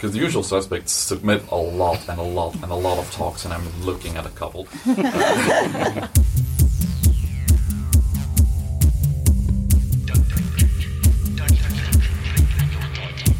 Because 0.00 0.14
the 0.14 0.18
usual 0.18 0.42
suspects 0.42 0.92
submit 0.92 1.42
a 1.50 1.56
lot 1.56 2.08
and 2.08 2.18
a 2.18 2.22
lot 2.22 2.54
and 2.54 2.72
a 2.72 2.74
lot 2.74 2.96
of 2.96 3.10
talks, 3.12 3.44
and 3.44 3.52
I'm 3.52 3.82
looking 3.82 4.16
at 4.16 4.24
a 4.24 4.30
couple. 4.30 4.66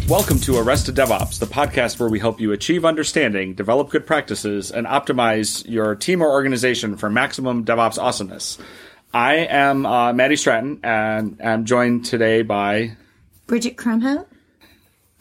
Welcome 0.06 0.38
to 0.40 0.58
Arrested 0.58 0.96
DevOps, 0.96 1.38
the 1.38 1.46
podcast 1.46 1.98
where 1.98 2.10
we 2.10 2.20
help 2.20 2.38
you 2.42 2.52
achieve 2.52 2.84
understanding, 2.84 3.54
develop 3.54 3.88
good 3.88 4.06
practices, 4.06 4.70
and 4.70 4.86
optimize 4.86 5.66
your 5.66 5.94
team 5.94 6.20
or 6.20 6.30
organization 6.30 6.98
for 6.98 7.08
maximum 7.08 7.64
DevOps 7.64 7.96
awesomeness. 7.96 8.58
I 9.14 9.36
am 9.36 9.86
uh, 9.86 10.12
Matt 10.12 10.38
Stratton, 10.38 10.80
and 10.82 11.40
I'm 11.42 11.64
joined 11.64 12.04
today 12.04 12.42
by 12.42 12.98
Bridget 13.46 13.78
Kromhout, 13.78 14.26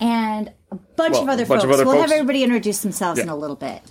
and 0.02 0.52
a 0.72 0.76
bunch 0.76 1.14
Well, 1.14 1.24
of 1.24 1.30
other 1.30 1.46
bunch 1.46 1.62
folks. 1.62 1.64
of 1.64 1.72
other 1.72 1.86
we'll 1.86 1.96
folks. 1.96 2.12
have 2.12 2.20
everybody 2.20 2.44
introduce 2.44 2.82
themselves 2.82 3.20
in 3.20 3.30
a 3.30 3.36
little 3.36 3.55
bit. 3.55 3.82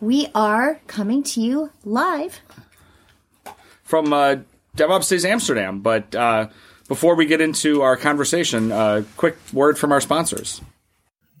We 0.00 0.28
are 0.34 0.80
coming 0.86 1.22
to 1.24 1.40
you 1.40 1.70
live. 1.84 2.40
from 3.82 4.12
uh, 4.12 4.36
DevOps 4.76 5.08
Days 5.10 5.24
Amsterdam. 5.24 5.80
But 5.80 6.14
uh, 6.14 6.48
before 6.88 7.14
we 7.14 7.26
get 7.26 7.40
into 7.40 7.82
our 7.82 7.96
conversation, 7.96 8.72
a 8.72 9.04
quick 9.16 9.36
word 9.52 9.78
from 9.78 9.92
our 9.92 10.00
sponsors. 10.00 10.60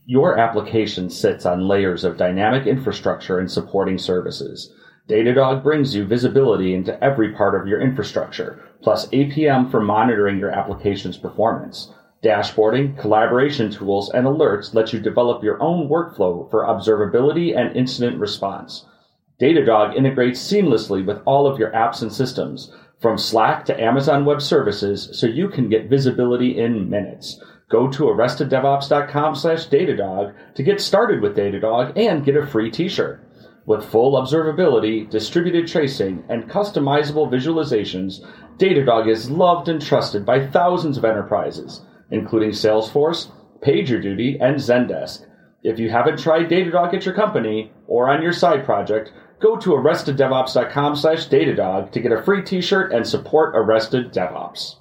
Your 0.06 0.38
application 0.38 1.08
sits 1.08 1.46
on 1.46 1.66
layers 1.66 2.04
of 2.04 2.16
dynamic 2.18 2.66
infrastructure 2.66 3.38
and 3.38 3.50
supporting 3.50 3.96
services. 3.98 4.70
Datadog 5.08 5.62
brings 5.62 5.94
you 5.94 6.04
visibility 6.06 6.74
into 6.74 7.02
every 7.02 7.32
part 7.32 7.58
of 7.58 7.66
your 7.66 7.80
infrastructure, 7.80 8.62
plus 8.82 9.06
APM 9.08 9.70
for 9.70 9.80
monitoring 9.80 10.38
your 10.38 10.50
application's 10.50 11.16
performance. 11.16 11.90
Dashboarding, 12.24 12.98
collaboration 12.98 13.70
tools, 13.70 14.10
and 14.10 14.26
alerts 14.26 14.72
let 14.72 14.94
you 14.94 14.98
develop 14.98 15.44
your 15.44 15.62
own 15.62 15.90
workflow 15.90 16.50
for 16.50 16.64
observability 16.64 17.54
and 17.54 17.76
incident 17.76 18.18
response. 18.18 18.86
Datadog 19.38 19.94
integrates 19.94 20.40
seamlessly 20.40 21.04
with 21.04 21.20
all 21.26 21.46
of 21.46 21.58
your 21.58 21.70
apps 21.72 22.00
and 22.00 22.10
systems, 22.10 22.72
from 22.98 23.18
Slack 23.18 23.66
to 23.66 23.78
Amazon 23.78 24.24
Web 24.24 24.40
Services, 24.40 25.10
so 25.12 25.26
you 25.26 25.48
can 25.48 25.68
get 25.68 25.90
visibility 25.90 26.58
in 26.58 26.88
minutes. 26.88 27.38
Go 27.68 27.90
to 27.90 28.04
arresteddevops.com 28.04 29.34
slash 29.34 29.66
Datadog 29.66 30.34
to 30.54 30.62
get 30.62 30.80
started 30.80 31.20
with 31.20 31.36
Datadog 31.36 31.92
and 31.96 32.24
get 32.24 32.36
a 32.36 32.46
free 32.46 32.70
t-shirt. 32.70 33.20
With 33.66 33.84
full 33.84 34.20
observability, 34.20 35.10
distributed 35.10 35.66
tracing, 35.66 36.24
and 36.28 36.48
customizable 36.48 37.30
visualizations, 37.30 38.20
Datadog 38.58 39.10
is 39.10 39.30
loved 39.30 39.68
and 39.68 39.82
trusted 39.82 40.24
by 40.24 40.46
thousands 40.46 40.96
of 40.96 41.04
enterprises, 41.04 41.82
including 42.10 42.50
Salesforce, 42.50 43.30
PagerDuty, 43.60 44.38
and 44.40 44.56
Zendesk. 44.56 45.26
If 45.62 45.78
you 45.78 45.90
haven't 45.90 46.18
tried 46.18 46.48
Datadog 46.50 46.94
at 46.94 47.06
your 47.06 47.14
company 47.14 47.72
or 47.86 48.10
on 48.10 48.22
your 48.22 48.32
side 48.32 48.64
project, 48.64 49.12
go 49.40 49.56
to 49.56 49.70
arresteddevops.com 49.70 50.96
slash 50.96 51.28
Datadog 51.28 51.90
to 51.92 52.00
get 52.00 52.12
a 52.12 52.22
free 52.22 52.42
t-shirt 52.42 52.92
and 52.92 53.06
support 53.06 53.56
Arrested 53.56 54.12
DevOps. 54.12 54.76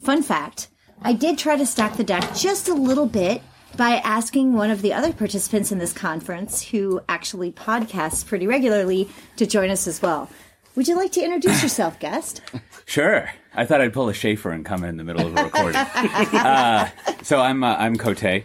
Fun 0.00 0.22
fact 0.22 0.68
I 1.02 1.12
did 1.12 1.38
try 1.38 1.56
to 1.56 1.66
stack 1.66 1.96
the 1.96 2.04
deck 2.04 2.34
just 2.34 2.68
a 2.68 2.74
little 2.74 3.06
bit 3.06 3.42
by 3.76 3.96
asking 4.04 4.52
one 4.52 4.70
of 4.70 4.82
the 4.82 4.92
other 4.92 5.12
participants 5.12 5.72
in 5.72 5.78
this 5.78 5.92
conference, 5.92 6.62
who 6.62 7.00
actually 7.08 7.50
podcasts 7.50 8.24
pretty 8.24 8.46
regularly, 8.46 9.08
to 9.36 9.46
join 9.46 9.70
us 9.70 9.88
as 9.88 10.00
well. 10.00 10.30
Would 10.76 10.88
you 10.88 10.96
like 10.96 11.12
to 11.12 11.24
introduce 11.24 11.62
yourself, 11.62 11.98
guest? 11.98 12.40
Sure. 12.86 13.30
I 13.54 13.64
thought 13.64 13.80
I'd 13.80 13.92
pull 13.92 14.08
a 14.08 14.14
Schaefer 14.14 14.50
and 14.50 14.64
come 14.64 14.84
in 14.84 14.96
the 14.96 15.04
middle 15.04 15.26
of 15.26 15.36
a 15.36 15.44
recording. 15.44 15.76
uh, 15.76 16.90
so 17.22 17.40
I'm 17.40 17.62
uh, 17.62 17.76
I'm 17.76 17.96
Cote, 17.96 18.42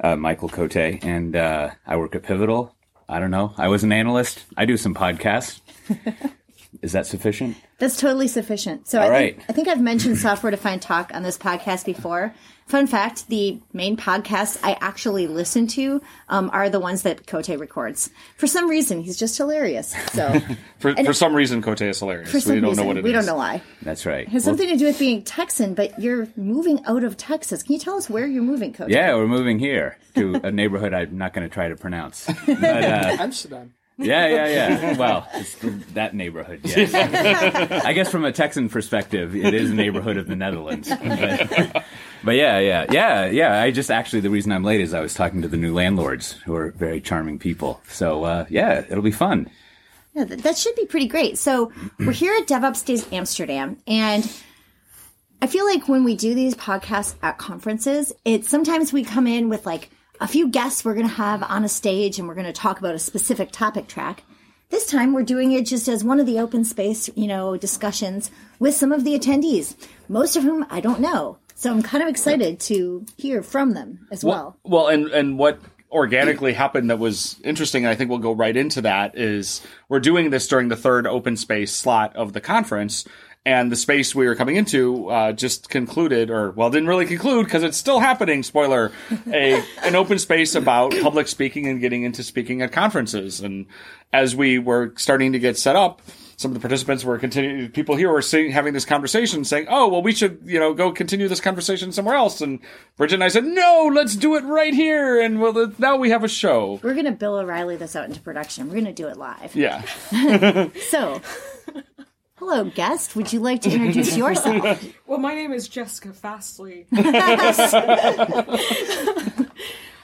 uh, 0.00 0.16
Michael 0.16 0.48
Cote, 0.48 0.76
and 0.76 1.34
uh, 1.34 1.70
I 1.86 1.96
work 1.96 2.14
at 2.14 2.22
Pivotal. 2.22 2.74
I 3.08 3.18
don't 3.18 3.30
know. 3.30 3.52
I 3.58 3.68
was 3.68 3.84
an 3.84 3.92
analyst. 3.92 4.44
I 4.56 4.64
do 4.64 4.76
some 4.76 4.94
podcasts. 4.94 5.60
Is 6.82 6.92
that 6.92 7.06
sufficient? 7.06 7.56
That's 7.78 7.96
totally 7.98 8.28
sufficient. 8.28 8.86
So 8.88 9.00
I 9.00 9.04
All 9.04 9.10
think. 9.10 9.44
I 9.48 9.52
think 9.52 9.68
I've 9.68 9.80
mentioned 9.80 10.18
software 10.18 10.50
defined 10.50 10.82
talk 10.82 11.10
on 11.14 11.22
this 11.22 11.36
podcast 11.38 11.84
before. 11.84 12.34
Fun 12.66 12.86
fact: 12.86 13.28
the 13.28 13.60
main 13.74 13.96
podcasts 13.96 14.58
I 14.62 14.78
actually 14.80 15.26
listen 15.26 15.66
to 15.68 16.00
um, 16.30 16.48
are 16.52 16.70
the 16.70 16.80
ones 16.80 17.02
that 17.02 17.26
Cote 17.26 17.48
records. 17.48 18.08
For 18.38 18.46
some 18.46 18.70
reason, 18.70 19.02
he's 19.02 19.18
just 19.18 19.36
hilarious. 19.36 19.94
So 20.12 20.40
For, 20.78 20.94
for 20.96 21.12
some 21.12 21.34
reason, 21.34 21.60
Cote 21.62 21.82
is 21.82 21.98
hilarious. 21.98 22.30
for 22.30 22.40
some 22.40 22.54
we 22.54 22.60
don't 22.60 22.70
reason, 22.70 22.84
know 22.84 22.88
what 22.88 22.96
it 22.96 23.00
is. 23.00 23.04
we 23.04 23.12
don't 23.12 23.26
know 23.26 23.34
why. 23.36 23.60
That's 23.82 24.06
right. 24.06 24.22
It 24.26 24.28
has 24.30 24.46
Well, 24.46 24.56
something 24.56 24.68
to 24.70 24.76
do 24.76 24.86
with 24.86 24.98
being 24.98 25.22
Texan, 25.22 25.74
but 25.74 25.98
you're 26.00 26.26
moving 26.36 26.82
out 26.86 27.04
of 27.04 27.16
Texas. 27.18 27.62
Can 27.62 27.74
you 27.74 27.78
tell 27.78 27.96
us 27.96 28.08
where 28.08 28.26
you're 28.26 28.42
moving, 28.42 28.72
Cote? 28.72 28.88
yeah, 28.90 29.14
we're 29.14 29.26
moving 29.26 29.58
here 29.58 29.98
to 30.14 30.40
a 30.42 30.50
neighborhood 30.50 30.94
I'm 30.94 31.18
not 31.18 31.32
going 31.34 31.46
to 31.46 31.52
try 31.52 31.68
to 31.68 31.76
pronounce. 31.76 32.26
But, 32.46 32.62
uh, 32.64 33.16
Amsterdam. 33.20 33.74
Yeah, 33.96 34.26
yeah, 34.26 34.48
yeah. 34.48 34.96
Well, 34.96 35.28
it's 35.34 35.54
that 35.92 36.14
neighborhood. 36.14 36.60
Yes. 36.64 36.92
I 37.84 37.92
guess 37.92 38.10
from 38.10 38.24
a 38.24 38.32
Texan 38.32 38.68
perspective, 38.68 39.36
it 39.36 39.54
is 39.54 39.70
a 39.70 39.74
neighborhood 39.74 40.16
of 40.16 40.26
the 40.26 40.34
Netherlands. 40.34 40.88
But, 40.88 41.84
but 42.24 42.32
yeah, 42.32 42.58
yeah, 42.58 42.86
yeah, 42.90 43.26
yeah. 43.26 43.62
I 43.62 43.70
just 43.70 43.92
actually 43.92 44.20
the 44.20 44.30
reason 44.30 44.50
I'm 44.50 44.64
late 44.64 44.80
is 44.80 44.94
I 44.94 45.00
was 45.00 45.14
talking 45.14 45.42
to 45.42 45.48
the 45.48 45.56
new 45.56 45.72
landlords, 45.72 46.32
who 46.44 46.54
are 46.56 46.70
very 46.72 47.00
charming 47.00 47.38
people. 47.38 47.80
So 47.88 48.24
uh, 48.24 48.46
yeah, 48.48 48.84
it'll 48.88 49.02
be 49.02 49.12
fun. 49.12 49.48
Yeah, 50.14 50.24
that 50.24 50.56
should 50.56 50.74
be 50.74 50.86
pretty 50.86 51.08
great. 51.08 51.38
So 51.38 51.72
we're 51.98 52.12
here 52.12 52.34
at 52.34 52.46
DevOps 52.46 52.84
Days 52.84 53.06
Amsterdam, 53.12 53.78
and 53.86 54.28
I 55.42 55.46
feel 55.46 55.66
like 55.66 55.88
when 55.88 56.04
we 56.04 56.16
do 56.16 56.34
these 56.34 56.54
podcasts 56.54 57.14
at 57.22 57.38
conferences, 57.38 58.12
it's 58.24 58.48
sometimes 58.48 58.92
we 58.92 59.04
come 59.04 59.26
in 59.26 59.48
with 59.48 59.66
like 59.66 59.90
a 60.20 60.28
few 60.28 60.48
guests 60.48 60.84
we're 60.84 60.94
going 60.94 61.08
to 61.08 61.14
have 61.14 61.42
on 61.42 61.64
a 61.64 61.68
stage, 61.68 62.18
and 62.18 62.28
we're 62.28 62.34
going 62.34 62.46
to 62.46 62.52
talk 62.52 62.78
about 62.78 62.94
a 62.94 62.98
specific 62.98 63.50
topic 63.50 63.88
track. 63.88 64.22
This 64.70 64.90
time 64.90 65.12
we're 65.12 65.22
doing 65.22 65.52
it 65.52 65.66
just 65.66 65.88
as 65.88 66.02
one 66.02 66.20
of 66.20 66.26
the 66.26 66.38
open 66.38 66.64
space, 66.64 67.10
you 67.14 67.26
know, 67.26 67.56
discussions 67.56 68.30
with 68.58 68.74
some 68.74 68.92
of 68.92 69.04
the 69.04 69.18
attendees, 69.18 69.76
most 70.08 70.36
of 70.36 70.42
whom 70.42 70.66
I 70.70 70.80
don't 70.80 71.00
know. 71.00 71.38
So 71.54 71.70
I'm 71.70 71.82
kind 71.82 72.02
of 72.02 72.08
excited 72.08 72.58
to 72.60 73.06
hear 73.16 73.42
from 73.42 73.74
them 73.74 74.06
as 74.10 74.24
well. 74.24 74.56
Well, 74.64 74.88
and 74.88 75.06
and 75.08 75.38
what 75.38 75.60
organically 75.92 76.52
happened 76.52 76.90
that 76.90 76.98
was 76.98 77.40
interesting, 77.44 77.84
and 77.84 77.92
I 77.92 77.94
think 77.94 78.10
we'll 78.10 78.18
go 78.18 78.32
right 78.32 78.56
into 78.56 78.82
that, 78.82 79.16
is 79.16 79.62
we're 79.88 80.00
doing 80.00 80.30
this 80.30 80.48
during 80.48 80.68
the 80.68 80.76
third 80.76 81.06
open 81.06 81.36
space 81.36 81.72
slot 81.72 82.16
of 82.16 82.32
the 82.32 82.40
conference. 82.40 83.04
And 83.46 83.70
the 83.70 83.76
space 83.76 84.14
we 84.14 84.26
were 84.26 84.34
coming 84.34 84.56
into 84.56 85.10
uh, 85.10 85.32
just 85.32 85.68
concluded, 85.68 86.30
or 86.30 86.50
well, 86.52 86.70
didn't 86.70 86.88
really 86.88 87.04
conclude 87.04 87.44
because 87.44 87.62
it's 87.62 87.76
still 87.76 88.00
happening. 88.00 88.42
Spoiler: 88.42 88.90
a 89.30 89.62
an 89.84 89.94
open 89.94 90.18
space 90.18 90.54
about 90.54 90.92
public 91.02 91.28
speaking 91.28 91.66
and 91.66 91.78
getting 91.78 92.04
into 92.04 92.22
speaking 92.22 92.62
at 92.62 92.72
conferences. 92.72 93.40
And 93.40 93.66
as 94.14 94.34
we 94.34 94.58
were 94.58 94.94
starting 94.96 95.32
to 95.32 95.38
get 95.38 95.58
set 95.58 95.76
up, 95.76 96.00
some 96.36 96.50
of 96.50 96.54
the 96.54 96.60
participants 96.60 97.04
were 97.04 97.18
continuing. 97.18 97.70
People 97.70 97.96
here 97.96 98.10
were 98.10 98.22
seeing, 98.22 98.50
having 98.50 98.72
this 98.72 98.84
conversation, 98.84 99.44
saying, 99.44 99.66
"Oh, 99.68 99.88
well, 99.88 100.02
we 100.02 100.12
should, 100.12 100.40
you 100.44 100.58
know, 100.58 100.74
go 100.74 100.90
continue 100.90 101.28
this 101.28 101.40
conversation 101.40 101.92
somewhere 101.92 102.16
else." 102.16 102.40
And 102.40 102.60
Bridget 102.96 103.16
and 103.16 103.24
I 103.24 103.28
said, 103.28 103.44
"No, 103.44 103.90
let's 103.92 104.16
do 104.16 104.36
it 104.36 104.44
right 104.44 104.74
here." 104.74 105.20
And 105.20 105.40
well, 105.40 105.72
now 105.78 105.96
we 105.96 106.10
have 106.10 106.24
a 106.24 106.28
show. 106.28 106.80
We're 106.82 106.94
going 106.94 107.04
to 107.06 107.12
Bill 107.12 107.36
O'Reilly 107.36 107.76
this 107.76 107.94
out 107.94 108.06
into 108.06 108.20
production. 108.20 108.66
We're 108.66 108.74
going 108.74 108.84
to 108.86 108.92
do 108.92 109.08
it 109.08 109.16
live. 109.16 109.54
Yeah. 109.54 109.82
So, 110.88 111.20
hello, 112.46 112.64
guest. 112.64 113.16
Would 113.16 113.32
you 113.32 113.40
like 113.40 113.62
to 113.62 113.70
introduce 113.70 114.14
yourself? 114.18 114.84
Well, 115.06 115.18
my 115.18 115.34
name 115.34 115.52
is 115.52 115.66
Jessica 115.66 116.12
Fastly. 116.12 116.86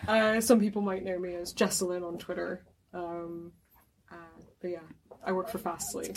uh, 0.09 0.41
some 0.41 0.59
people 0.59 0.81
might 0.81 1.05
know 1.05 1.19
me 1.19 1.35
as 1.35 1.53
Jesselyn 1.53 2.03
on 2.07 2.17
Twitter. 2.17 2.65
Um, 2.95 3.53
uh, 4.11 4.15
but 4.63 4.71
yeah, 4.71 4.79
I 5.25 5.33
work 5.33 5.51
for 5.51 5.59
Fastly. 5.59 6.15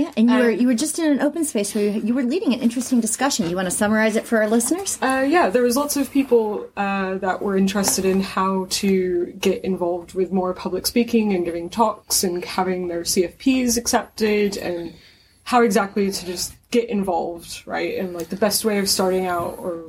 Yeah, 0.00 0.12
and 0.16 0.30
you 0.30 0.36
were 0.38 0.50
you 0.50 0.66
were 0.66 0.74
just 0.74 0.98
in 0.98 1.12
an 1.12 1.20
open 1.20 1.44
space 1.44 1.74
where 1.74 1.84
you, 1.84 2.00
you 2.00 2.14
were 2.14 2.22
leading 2.22 2.54
an 2.54 2.60
interesting 2.60 3.00
discussion. 3.00 3.50
You 3.50 3.56
want 3.56 3.66
to 3.66 3.70
summarize 3.70 4.16
it 4.16 4.26
for 4.26 4.38
our 4.38 4.48
listeners? 4.48 4.98
Uh, 5.02 5.26
yeah, 5.28 5.50
there 5.50 5.62
was 5.62 5.76
lots 5.76 5.94
of 5.98 6.10
people 6.10 6.70
uh, 6.74 7.18
that 7.18 7.42
were 7.42 7.54
interested 7.54 8.06
in 8.06 8.22
how 8.22 8.66
to 8.70 9.26
get 9.38 9.62
involved 9.62 10.14
with 10.14 10.32
more 10.32 10.54
public 10.54 10.86
speaking 10.86 11.34
and 11.34 11.44
giving 11.44 11.68
talks 11.68 12.24
and 12.24 12.42
having 12.42 12.88
their 12.88 13.02
CFPs 13.02 13.76
accepted 13.76 14.56
and 14.56 14.94
how 15.42 15.60
exactly 15.62 16.10
to 16.10 16.24
just 16.24 16.54
get 16.70 16.88
involved, 16.88 17.62
right? 17.66 17.98
And 17.98 18.14
like 18.14 18.30
the 18.30 18.36
best 18.36 18.64
way 18.64 18.78
of 18.78 18.88
starting 18.88 19.26
out, 19.26 19.58
or 19.58 19.86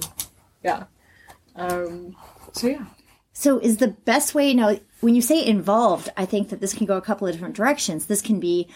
yeah. 0.61 0.87
Um, 1.55 2.17
so 2.51 2.67
yeah. 2.67 2.85
So, 3.31 3.59
is 3.59 3.77
the 3.77 3.87
best 3.87 4.35
way 4.35 4.53
now 4.53 4.77
when 4.99 5.15
you 5.15 5.21
say 5.21 5.45
involved? 5.45 6.09
I 6.17 6.25
think 6.25 6.49
that 6.49 6.59
this 6.59 6.73
can 6.73 6.85
go 6.85 6.97
a 6.97 7.01
couple 7.01 7.27
of 7.27 7.33
different 7.33 7.55
directions. 7.55 8.07
This 8.07 8.21
can 8.21 8.41
be 8.41 8.67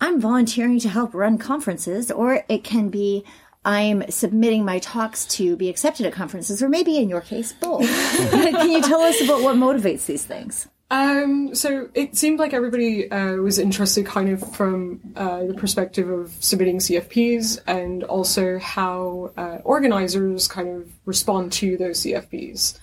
I'm 0.00 0.20
volunteering 0.20 0.78
to 0.80 0.88
help 0.88 1.14
run 1.14 1.38
conferences, 1.38 2.10
or 2.10 2.44
it 2.48 2.64
can 2.64 2.88
be 2.88 3.24
I'm 3.64 4.10
submitting 4.10 4.64
my 4.64 4.78
talks 4.78 5.24
to 5.36 5.56
be 5.56 5.70
accepted 5.70 6.04
at 6.06 6.12
conferences, 6.12 6.62
or 6.62 6.68
maybe 6.68 6.98
in 6.98 7.08
your 7.08 7.22
case, 7.22 7.52
both. 7.52 7.88
can 8.30 8.70
you 8.70 8.82
tell 8.82 9.00
us 9.00 9.20
about 9.22 9.42
what 9.42 9.56
motivates 9.56 10.04
these 10.06 10.24
things? 10.24 10.68
Um, 10.90 11.54
so 11.54 11.88
it 11.94 12.14
seemed 12.14 12.38
like 12.38 12.52
everybody 12.52 13.10
uh, 13.10 13.36
was 13.36 13.58
interested 13.58 14.04
kind 14.04 14.28
of 14.28 14.54
from 14.54 15.00
uh, 15.16 15.44
the 15.44 15.54
perspective 15.54 16.10
of 16.10 16.30
submitting 16.40 16.78
CFPs 16.78 17.60
and 17.66 18.04
also 18.04 18.58
how 18.58 19.32
uh, 19.36 19.58
organizers 19.64 20.46
kind 20.46 20.68
of 20.68 20.92
respond 21.06 21.52
to 21.52 21.78
those 21.78 22.00
CFPs. 22.02 22.78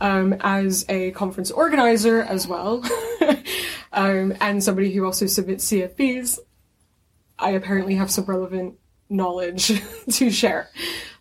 um, 0.00 0.34
as 0.40 0.84
a 0.88 1.10
conference 1.12 1.50
organizer 1.50 2.22
as 2.22 2.46
well, 2.46 2.84
um, 3.92 4.34
and 4.40 4.62
somebody 4.62 4.92
who 4.92 5.04
also 5.04 5.26
submits 5.26 5.70
CFPs, 5.70 6.38
I 7.38 7.50
apparently 7.50 7.94
have 7.96 8.10
some 8.10 8.24
relevant 8.24 8.74
knowledge 9.08 9.72
to 10.10 10.30
share. 10.30 10.68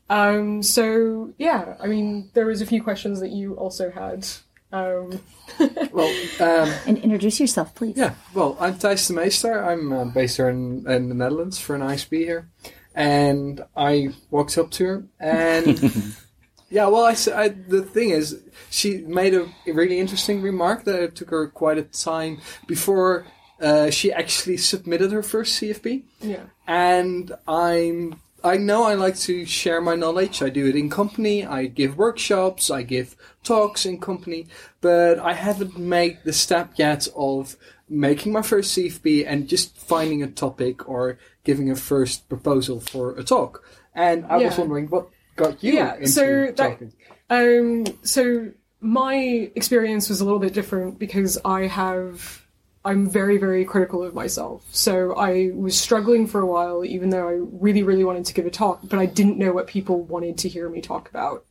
Um, 0.09 0.61
so 0.63 1.33
yeah, 1.37 1.75
I 1.81 1.87
mean, 1.87 2.29
there 2.33 2.45
was 2.45 2.61
a 2.61 2.65
few 2.65 2.81
questions 2.83 3.19
that 3.19 3.29
you 3.31 3.53
also 3.55 3.91
had. 3.91 4.27
Um, 4.71 5.19
Well, 5.93 6.11
um, 6.41 6.73
And 6.85 6.97
introduce 6.97 7.39
yourself, 7.39 7.73
please. 7.75 7.95
yeah. 7.95 8.15
Well, 8.33 8.57
I'm 8.59 8.73
Thijs 8.75 9.07
de 9.07 9.13
Meester. 9.13 9.63
I'm 9.63 9.93
uh, 9.93 10.05
based 10.05 10.35
here 10.37 10.49
in, 10.49 10.85
in 10.89 11.07
the 11.09 11.15
Netherlands 11.15 11.59
for 11.59 11.75
an 11.75 11.81
ISP 11.81 12.17
here, 12.17 12.49
and 12.93 13.63
I 13.77 14.09
walked 14.31 14.57
up 14.57 14.71
to 14.71 14.85
her 14.85 15.05
and. 15.19 16.15
Yeah, 16.67 16.87
well, 16.87 17.05
I, 17.05 17.11
s- 17.11 17.27
I- 17.27 17.49
the 17.49 17.83
thing 17.83 18.09
is, 18.09 18.41
she 18.71 18.97
made 18.97 19.35
a 19.35 19.47
really 19.67 19.99
interesting 19.99 20.41
remark 20.41 20.83
that 20.85 20.99
it 20.99 21.15
took 21.15 21.29
her 21.29 21.47
quite 21.47 21.77
a 21.77 21.83
time 21.83 22.41
before 22.67 23.27
uh, 23.61 23.89
she 23.89 24.11
actually 24.11 24.57
submitted 24.57 25.11
her 25.11 25.23
first 25.23 25.61
CFP. 25.61 26.03
yeah. 26.21 26.43
and 26.67 27.31
I'm 27.47 28.19
I 28.43 28.57
know 28.57 28.83
I 28.83 28.93
like 28.93 29.17
to 29.21 29.43
share 29.45 29.81
my 29.81 29.95
knowledge. 29.95 30.43
I 30.43 30.49
do 30.49 30.67
it 30.67 30.75
in 30.75 30.87
company. 30.87 31.43
I 31.43 31.65
give 31.65 31.97
workshops. 31.97 32.69
I 32.69 32.83
give 32.83 33.15
talks 33.43 33.87
in 33.87 33.99
company, 33.99 34.45
but 34.81 35.17
I 35.17 35.33
haven't 35.33 35.79
made 35.79 36.19
the 36.23 36.31
step 36.33 36.73
yet 36.77 37.07
of 37.15 37.55
making 37.89 38.31
my 38.33 38.43
first 38.43 38.77
CFP 38.77 39.25
and 39.27 39.47
just 39.47 39.75
finding 39.75 40.21
a 40.21 40.27
topic 40.27 40.87
or 40.87 41.17
giving 41.43 41.71
a 41.71 41.75
first 41.75 42.29
proposal 42.29 42.79
for 42.79 43.17
a 43.17 43.23
talk. 43.23 43.63
And 43.95 44.25
I 44.27 44.37
was 44.37 44.57
wondering 44.59 44.87
what 44.89 45.07
got 45.37 45.63
you 45.63 45.73
Yeah, 45.73 45.95
into 45.95 46.07
so 46.09 46.25
that- 46.45 46.55
talking. 46.57 46.93
Um, 47.31 47.85
so 48.03 48.51
my 48.79 49.49
experience 49.55 50.07
was 50.09 50.21
a 50.21 50.23
little 50.23 50.37
bit 50.39 50.53
different 50.53 50.99
because 50.99 51.39
I 51.43 51.61
have 51.65 52.44
I'm 52.85 53.09
very 53.09 53.37
very 53.37 53.65
critical 53.65 54.03
of 54.03 54.13
myself. 54.13 54.65
So 54.71 55.15
I 55.15 55.51
was 55.53 55.77
struggling 55.77 56.27
for 56.27 56.39
a 56.41 56.45
while 56.45 56.85
even 56.85 57.09
though 57.09 57.27
I 57.27 57.39
really 57.59 57.83
really 57.83 58.03
wanted 58.03 58.25
to 58.25 58.33
give 58.33 58.45
a 58.45 58.51
talk, 58.51 58.79
but 58.83 58.99
I 58.99 59.05
didn't 59.05 59.37
know 59.37 59.51
what 59.51 59.67
people 59.67 60.03
wanted 60.03 60.37
to 60.39 60.49
hear 60.49 60.69
me 60.69 60.81
talk 60.81 61.09
about. 61.09 61.43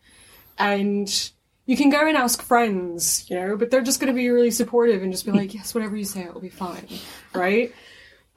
And 0.59 1.31
you 1.67 1.77
can 1.77 1.91
go 1.91 2.07
and 2.07 2.17
ask 2.17 2.43
friends, 2.43 3.29
you 3.29 3.37
know, 3.37 3.57
but 3.57 3.71
they're 3.71 3.83
just 3.83 4.01
going 4.01 4.13
to 4.13 4.17
be 4.17 4.29
really 4.29 4.51
supportive 4.51 5.03
and 5.03 5.11
just 5.11 5.25
be 5.25 5.33
like, 5.33 5.55
"Yes, 5.55 5.75
whatever 5.75 5.97
you 5.97 6.05
say, 6.05 6.23
it'll 6.23 6.41
be 6.41 6.49
fine." 6.49 6.87
Right? 7.35 7.75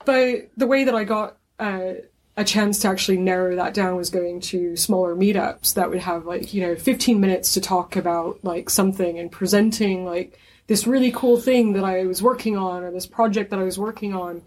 But 0.06 0.50
the 0.56 0.68
way 0.68 0.86
that 0.86 0.96
I 0.96 1.04
got 1.04 1.38
uh, 1.60 1.94
a 2.38 2.44
chance 2.44 2.80
to 2.80 2.88
actually 2.88 3.18
narrow 3.18 3.56
that 3.56 3.74
down 3.74 3.96
was 3.96 4.10
going 4.10 4.40
to 4.40 4.76
smaller 4.78 5.16
meetups 5.16 5.74
that 5.74 5.90
would 5.90 6.00
have 6.00 6.26
like 6.26 6.54
you 6.54 6.62
know 6.62 6.76
15 6.76 7.20
minutes 7.20 7.56
to 7.56 7.62
talk 7.62 7.96
about 7.96 8.40
like 8.44 8.70
something 8.70 9.18
and 9.20 9.32
presenting 9.32 10.06
like 10.06 10.40
this 10.68 10.88
really 10.88 11.12
cool 11.12 11.40
thing 11.40 11.74
that 11.74 11.84
I 11.84 12.06
was 12.06 12.22
working 12.22 12.58
on 12.58 12.84
or 12.84 12.92
this 12.92 13.08
project 13.08 13.50
that 13.52 13.60
I 13.60 13.64
was 13.64 13.80
working 13.80 14.14
on 14.14 14.42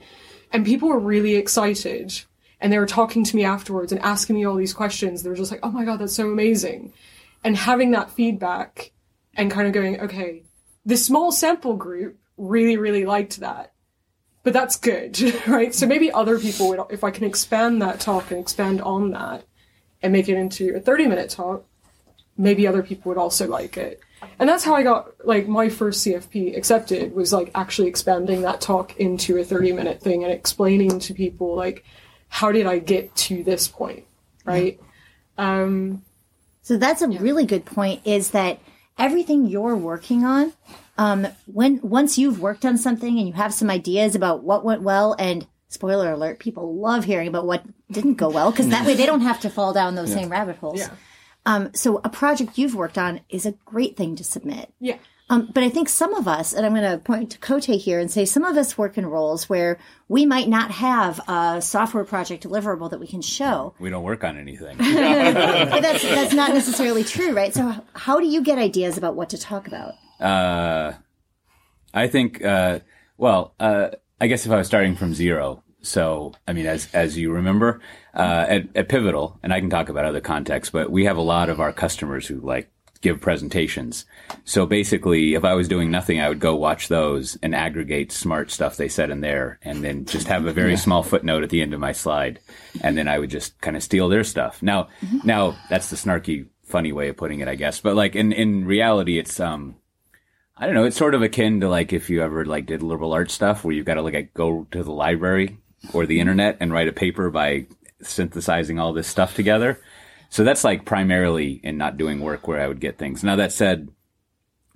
and 0.53 0.67
people 0.67 0.89
were 0.89 0.99
really 0.99 1.37
excited 1.37 2.23
and 2.61 2.73
they 2.73 2.79
were 2.79 2.87
talking 2.87 3.25
to 3.25 3.37
me 3.37 3.45
afterwards 3.45 3.93
and 3.93 4.01
asking 4.03 4.37
me 4.37 4.45
all 4.45 4.57
these 4.57 4.75
questions 4.75 5.23
they 5.23 5.31
were 5.31 5.37
just 5.37 5.51
like 5.51 5.61
oh 5.63 5.71
my 5.71 5.85
god 5.85 5.99
that's 5.99 6.15
so 6.15 6.31
amazing 6.31 6.93
and 7.43 7.57
having 7.57 7.93
that 7.93 8.11
feedback 8.11 8.93
and 9.35 9.51
kind 9.51 9.67
of 9.67 9.73
going 9.73 10.01
okay 10.01 10.43
this 10.85 11.05
small 11.05 11.33
sample 11.33 11.77
group 11.77 12.19
really 12.37 12.77
really 12.77 13.05
liked 13.05 13.41
that 13.41 13.73
but 14.43 14.53
that's 14.53 14.77
good, 14.77 15.21
right? 15.47 15.75
So 15.75 15.87
maybe 15.87 16.11
other 16.11 16.39
people 16.39 16.69
would, 16.69 16.81
if 16.91 17.05
I 17.05 17.11
can 17.11 17.25
expand 17.25 17.83
that 17.83 18.01
talk 18.01 18.31
and 18.31 18.41
expand 18.41 18.81
on 18.81 19.11
that 19.11 19.45
and 20.03 20.13
make 20.13 20.29
it 20.29 20.37
into 20.37 20.75
a 20.75 20.81
30 20.81 21.07
minute 21.07 21.31
talk, 21.31 21.65
maybe 22.37 22.67
other 22.67 22.83
people 22.83 23.11
would 23.11 23.19
also 23.19 23.47
like 23.47 23.77
it. 23.77 24.01
And 24.39 24.49
that's 24.49 24.65
how 24.65 24.75
I 24.75 24.83
got, 24.83 25.25
like, 25.27 25.49
my 25.49 25.69
first 25.69 26.05
CFP 26.07 26.57
accepted 26.57 27.15
was, 27.15 27.33
like, 27.33 27.51
actually 27.55 27.89
expanding 27.89 28.43
that 28.43 28.61
talk 28.61 28.97
into 28.99 29.39
a 29.39 29.45
30 29.45 29.73
minute 29.73 30.01
thing 30.01 30.25
and 30.25 30.33
explaining 30.33 30.99
to 31.01 31.15
people, 31.15 31.55
like, 31.55 31.85
how 32.29 32.53
did 32.53 32.67
I 32.67 32.79
get 32.79 33.15
to 33.17 33.43
this 33.43 33.69
point, 33.69 34.05
right? 34.45 34.81
Um, 35.39 36.03
So 36.63 36.77
that's 36.77 37.03
a 37.03 37.09
really 37.09 37.47
good 37.47 37.65
point 37.65 38.03
is 38.05 38.31
that 38.31 38.61
everything 38.99 39.47
you're 39.47 39.75
working 39.77 40.25
on, 40.25 40.53
um, 40.99 41.27
when 41.47 41.81
once 41.83 42.19
you've 42.19 42.41
worked 42.41 42.65
on 42.65 42.77
something 42.79 43.19
and 43.19 43.27
you 43.27 43.33
have 43.35 43.53
some 43.55 43.71
ideas 43.71 44.15
about 44.15 44.45
what 44.45 44.65
went 44.65 44.83
well 44.83 45.17
and 45.19 45.47
spoiler 45.69 46.13
alert, 46.13 46.39
people 46.39 46.77
love 46.77 47.05
hearing 47.05 47.27
about 47.27 47.47
what 47.47 47.65
didn't 47.91 48.15
go 48.15 48.29
well 48.29 48.51
because 48.51 48.69
that 48.69 48.87
way 48.87 48.95
they 48.95 49.07
don't 49.07 49.23
have 49.23 49.41
to 49.41 49.51
fall 49.51 49.73
down 49.73 49.95
those 49.95 50.13
same 50.13 50.29
rabbit 50.29 50.57
holes. 50.57 50.79
Yeah. 51.47 51.55
Um, 51.55 51.71
so 51.75 52.01
a 52.05 52.09
project 52.09 52.59
you've 52.59 52.75
worked 52.75 52.99
on 52.99 53.21
is 53.29 53.47
a 53.47 53.53
great 53.65 53.97
thing 53.97 54.17
to 54.17 54.25
submit. 54.25 54.73
yeah. 54.81 54.97
Um, 55.31 55.49
but 55.55 55.63
I 55.63 55.69
think 55.69 55.89
some 55.89 56.13
of 56.15 56.27
us, 56.27 56.53
and 56.53 56.67
I'm 56.67 56.75
going 56.75 56.91
to 56.91 56.99
point 56.99 57.31
to 57.31 57.39
Cote 57.39 57.67
here 57.67 58.01
and 58.01 58.11
say 58.11 58.25
some 58.25 58.45
of 58.45 58.57
us 58.57 58.77
work 58.77 58.99
in 58.99 59.07
roles 59.07 59.49
where 59.49 59.79
we 60.09 60.27
might 60.27 60.49
not 60.49 60.73
have 60.73 61.21
a 61.29 61.63
software 61.63 62.03
project 62.03 62.43
deliverable 62.43 62.91
that 62.91 62.99
we 62.99 63.07
can 63.07 63.23
show. 63.23 63.73
We 63.79 63.91
don't 63.91 64.03
work 64.03 64.25
on 64.25 64.37
anything. 64.37 64.77
But 64.79 65.83
that's 65.83 66.03
that's 66.03 66.35
not 66.35 66.53
necessarily 66.53 67.05
true, 67.05 67.33
right? 67.33 67.55
So 67.55 67.73
how 67.93 68.19
do 68.19 68.27
you 68.27 68.43
get 68.43 68.59
ideas 68.59 68.99
about 68.99 69.15
what 69.15 69.31
to 69.31 69.39
talk 69.39 69.69
about? 69.69 69.95
Uh, 70.19 70.95
I 71.95 72.09
think, 72.09 72.45
uh, 72.45 72.81
well, 73.17 73.55
uh, 73.61 73.91
I 74.21 74.27
guess 74.27 74.47
if 74.47 74.51
I 74.51 74.57
was 74.57 74.67
starting 74.67 74.97
from 74.97 75.15
zero, 75.15 75.63
so 75.83 76.33
I 76.47 76.53
mean, 76.53 76.67
as 76.67 76.89
as 76.93 77.17
you 77.17 77.33
remember, 77.33 77.81
uh, 78.15 78.47
at, 78.49 78.77
at 78.77 78.89
Pivotal, 78.89 79.39
and 79.43 79.53
I 79.53 79.61
can 79.61 79.71
talk 79.71 79.89
about 79.89 80.05
other 80.05 80.21
contexts, 80.21 80.73
but 80.73 80.91
we 80.91 81.05
have 81.05 81.17
a 81.17 81.23
lot 81.23 81.49
of 81.49 81.61
our 81.61 81.73
customers 81.73 82.27
who 82.27 82.41
like 82.41 82.71
give 83.01 83.21
presentations. 83.21 84.05
So 84.45 84.67
basically, 84.67 85.35
if 85.35 85.45
I 85.45 85.55
was 85.55 85.69
doing 85.69 85.91
nothing, 85.91 86.21
I 86.21 86.29
would 86.29 86.41
go 86.41 86.55
watch 86.55 86.89
those 86.89 87.39
and 87.43 87.55
aggregate 87.55 88.13
smart 88.13 88.51
stuff 88.51 88.77
they 88.77 88.89
said 88.89 89.11
in 89.11 89.21
there, 89.21 89.59
and 89.63 89.83
then 89.83 90.05
just 90.05 90.29
have 90.29 90.47
a 90.47 90.53
very 90.53 90.77
small 90.77 91.03
footnote 91.03 91.43
at 91.43 91.51
the 91.51 91.63
end 91.63 91.73
of 91.73 91.81
my 91.81 91.93
slide, 91.93 92.41
and 92.83 92.97
then 92.97 93.09
I 93.09 93.19
would 93.19 93.31
just 93.31 93.61
kind 93.61 93.77
of 93.77 93.83
steal 93.83 94.09
their 94.09 94.25
stuff. 94.25 94.63
Now, 94.63 94.89
now 95.25 95.57
that's 95.69 95.91
the 95.91 95.97
snarky, 95.97 96.47
funny 96.65 96.93
way 96.93 97.09
of 97.09 97.17
putting 97.17 97.41
it, 97.41 97.49
I 97.49 97.55
guess. 97.55 97.81
But 97.81 97.97
like 97.97 98.15
in 98.15 98.33
in 98.33 98.65
reality, 98.67 99.19
it's 99.19 99.41
um. 99.41 99.77
I 100.63 100.67
don't 100.67 100.75
know. 100.75 100.85
It's 100.85 100.99
sort 100.99 101.15
of 101.15 101.23
akin 101.23 101.63
to 101.63 101.71
like 101.71 101.95
if 101.95 102.11
you 102.11 102.23
ever 102.23 102.45
like 102.45 102.67
did 102.67 102.83
liberal 102.83 103.15
arts 103.15 103.33
stuff 103.33 103.65
where 103.65 103.73
you've 103.73 103.87
got 103.87 103.95
to 103.95 104.03
like 104.03 104.35
go 104.35 104.67
to 104.73 104.83
the 104.83 104.93
library 104.93 105.57
or 105.93 106.07
the 106.07 106.21
internet 106.21 106.57
and 106.61 106.73
write 106.73 106.89
a 106.89 106.93
paper 106.93 107.31
by 107.31 107.67
synthesizing 108.03 108.79
all 108.79 108.93
this 108.93 109.09
stuff 109.09 109.35
together. 109.35 109.81
So 110.29 110.45
that's 110.45 110.65
like 110.65 110.85
primarily 110.85 111.61
in 111.63 111.77
not 111.77 111.97
doing 111.97 112.21
work 112.21 112.47
where 112.47 112.61
I 112.61 112.69
would 112.69 112.81
get 112.81 112.99
things. 112.99 113.25
Now 113.25 113.37
that 113.37 113.53
said, 113.53 113.89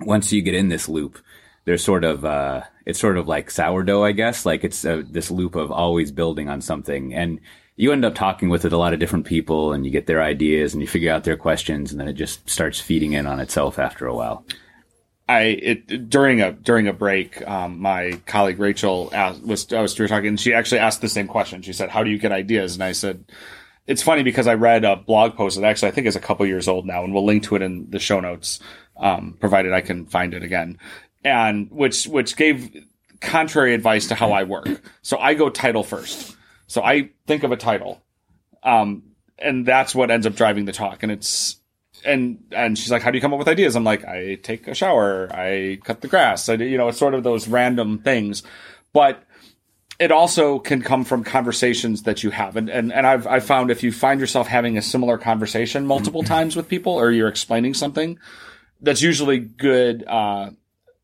once 0.01 0.33
you 0.33 0.43
get 0.43 0.55
in 0.55 0.69
this 0.69 0.89
loop, 0.89 1.19
there's 1.65 1.85
sort 1.85 2.05
of 2.05 2.25
uh, 2.25 2.63
it's 2.85 2.99
sort 2.99 3.17
of 3.17 3.29
like 3.29 3.51
sourdough, 3.51 4.05
I 4.05 4.13
guess. 4.13 4.45
Like 4.45 4.65
it's 4.65 4.85
uh, 4.85 5.03
this 5.09 5.31
loop 5.31 5.55
of 5.55 5.71
always 5.71 6.13
building 6.13 6.49
on 6.49 6.61
something, 6.61 7.15
and 7.15 7.41
you 7.77 7.93
end 7.93 8.05
up 8.05 8.15
talking 8.15 8.49
with 8.49 8.65
it 8.65 8.73
a 8.73 8.77
lot 8.77 8.93
of 8.93 9.01
different 9.01 9.27
people, 9.27 9.73
and 9.73 9.85
you 9.85 9.91
get 9.91 10.07
their 10.07 10.23
ideas, 10.23 10.75
and 10.75 10.83
you 10.83 10.89
figure 10.89 11.13
out 11.13 11.25
their 11.25 11.37
questions, 11.37 11.91
and 11.91 12.01
then 12.01 12.09
it 12.09 12.15
just 12.15 12.49
starts 12.49 12.81
feeding 12.81 13.13
in 13.13 13.27
on 13.27 13.41
itself 13.41 13.79
after 13.79 14.07
a 14.07 14.15
while. 14.15 14.45
I 15.29 15.41
it 15.43 16.11
during 16.11 16.43
a 16.43 16.53
during 16.53 16.87
a 16.87 16.93
break, 16.93 17.47
um, 17.49 17.81
my 17.81 18.21
colleague 18.27 18.59
Rachel 18.59 19.09
asked, 19.13 19.43
was 19.43 19.73
I 19.73 19.81
was 19.81 19.95
talking, 19.95 20.27
and 20.27 20.41
she 20.41 20.53
actually 20.53 20.81
asked 20.81 21.01
the 21.01 21.09
same 21.09 21.29
question. 21.29 21.63
She 21.63 21.73
said, 21.73 21.89
"How 21.89 22.03
do 22.03 22.11
you 22.11 22.19
get 22.19 22.31
ideas?" 22.31 22.75
And 22.75 22.85
I 22.85 22.93
said, 22.93 23.25
"It's 23.87 24.03
funny 24.03 24.23
because 24.23 24.47
I 24.47 24.55
read 24.55 24.85
a 24.85 24.97
blog 24.97 25.35
post 25.35 25.59
that 25.59 25.67
actually 25.67 25.89
I 25.89 25.93
think 25.93 26.07
is 26.07 26.17
a 26.17 26.21
couple 26.21 26.45
years 26.45 26.69
old 26.69 26.85
now, 26.85 27.05
and 27.05 27.15
we'll 27.15 27.25
link 27.25 27.45
to 27.45 27.57
it 27.57 27.63
in 27.63 27.91
the 27.91 27.99
show 27.99 28.21
notes, 28.21 28.61
um, 28.99 29.37
provided 29.41 29.73
I 29.73 29.81
can 29.81 30.05
find 30.05 30.35
it 30.35 30.43
again, 30.43 30.79
and 31.25 31.71
which 31.71 32.07
which 32.07 32.37
gave 32.37 32.85
contrary 33.23 33.73
advice 33.73 34.09
to 34.09 34.15
how 34.15 34.33
I 34.33 34.45
work. 34.45 34.69
So 35.01 35.17
I 35.17 35.33
go 35.33 35.49
title 35.49 35.85
first. 35.85 36.37
So 36.67 36.83
I 36.83 37.11
think 37.27 37.45
of 37.45 37.53
a 37.53 37.57
title, 37.57 38.03
um, 38.63 39.05
and 39.39 39.65
that's 39.65 39.95
what 39.95 40.11
ends 40.11 40.27
up 40.27 40.35
driving 40.35 40.67
the 40.67 40.73
talk, 40.73 41.03
and 41.03 41.11
it's." 41.11 41.57
And 42.05 42.39
and 42.53 42.79
she's 42.79 42.91
like, 42.91 43.03
"How 43.03 43.11
do 43.11 43.19
you 43.19 43.23
come 43.23 43.33
up 43.33 43.39
with 43.39 43.49
ideas?" 43.49 43.77
I'm 43.77 43.85
like, 43.85 44.05
"I 44.05 44.37
take 44.37 44.69
a 44.69 44.75
shower, 44.75 45.29
I 45.33 45.79
cut 45.85 46.01
the 46.01 46.09
grass, 46.09 46.49
I 46.49 46.55
you 46.55 46.77
know, 46.77 46.89
it's 46.89 46.99
sort 46.99 47.15
of 47.15 47.23
those 47.23 47.49
random 47.49 47.99
things." 47.99 48.43
But 48.93 49.23
it 49.99 50.11
also 50.11 50.59
can 50.59 50.83
come 50.83 51.05
from 51.05 51.25
conversations 51.25 52.03
that 52.03 52.23
you 52.23 52.31
have, 52.31 52.57
and 52.57 52.69
and, 52.69 52.93
and 52.93 53.07
I've 53.07 53.27
I've 53.27 53.45
found 53.45 53.71
if 53.71 53.83
you 53.83 53.93
find 53.93 54.21
yourself 54.21 54.47
having 54.47 54.77
a 54.77 54.83
similar 54.83 55.19
conversation 55.19 55.87
multiple 55.87 56.23
times 56.35 56.57
with 56.57 56.69
people, 56.69 56.93
or 56.95 57.11
you're 57.11 57.29
explaining 57.29 57.75
something, 57.75 58.19
that's 58.81 59.03
usually 59.03 59.39
good. 59.39 60.05
Uh, 60.07 60.51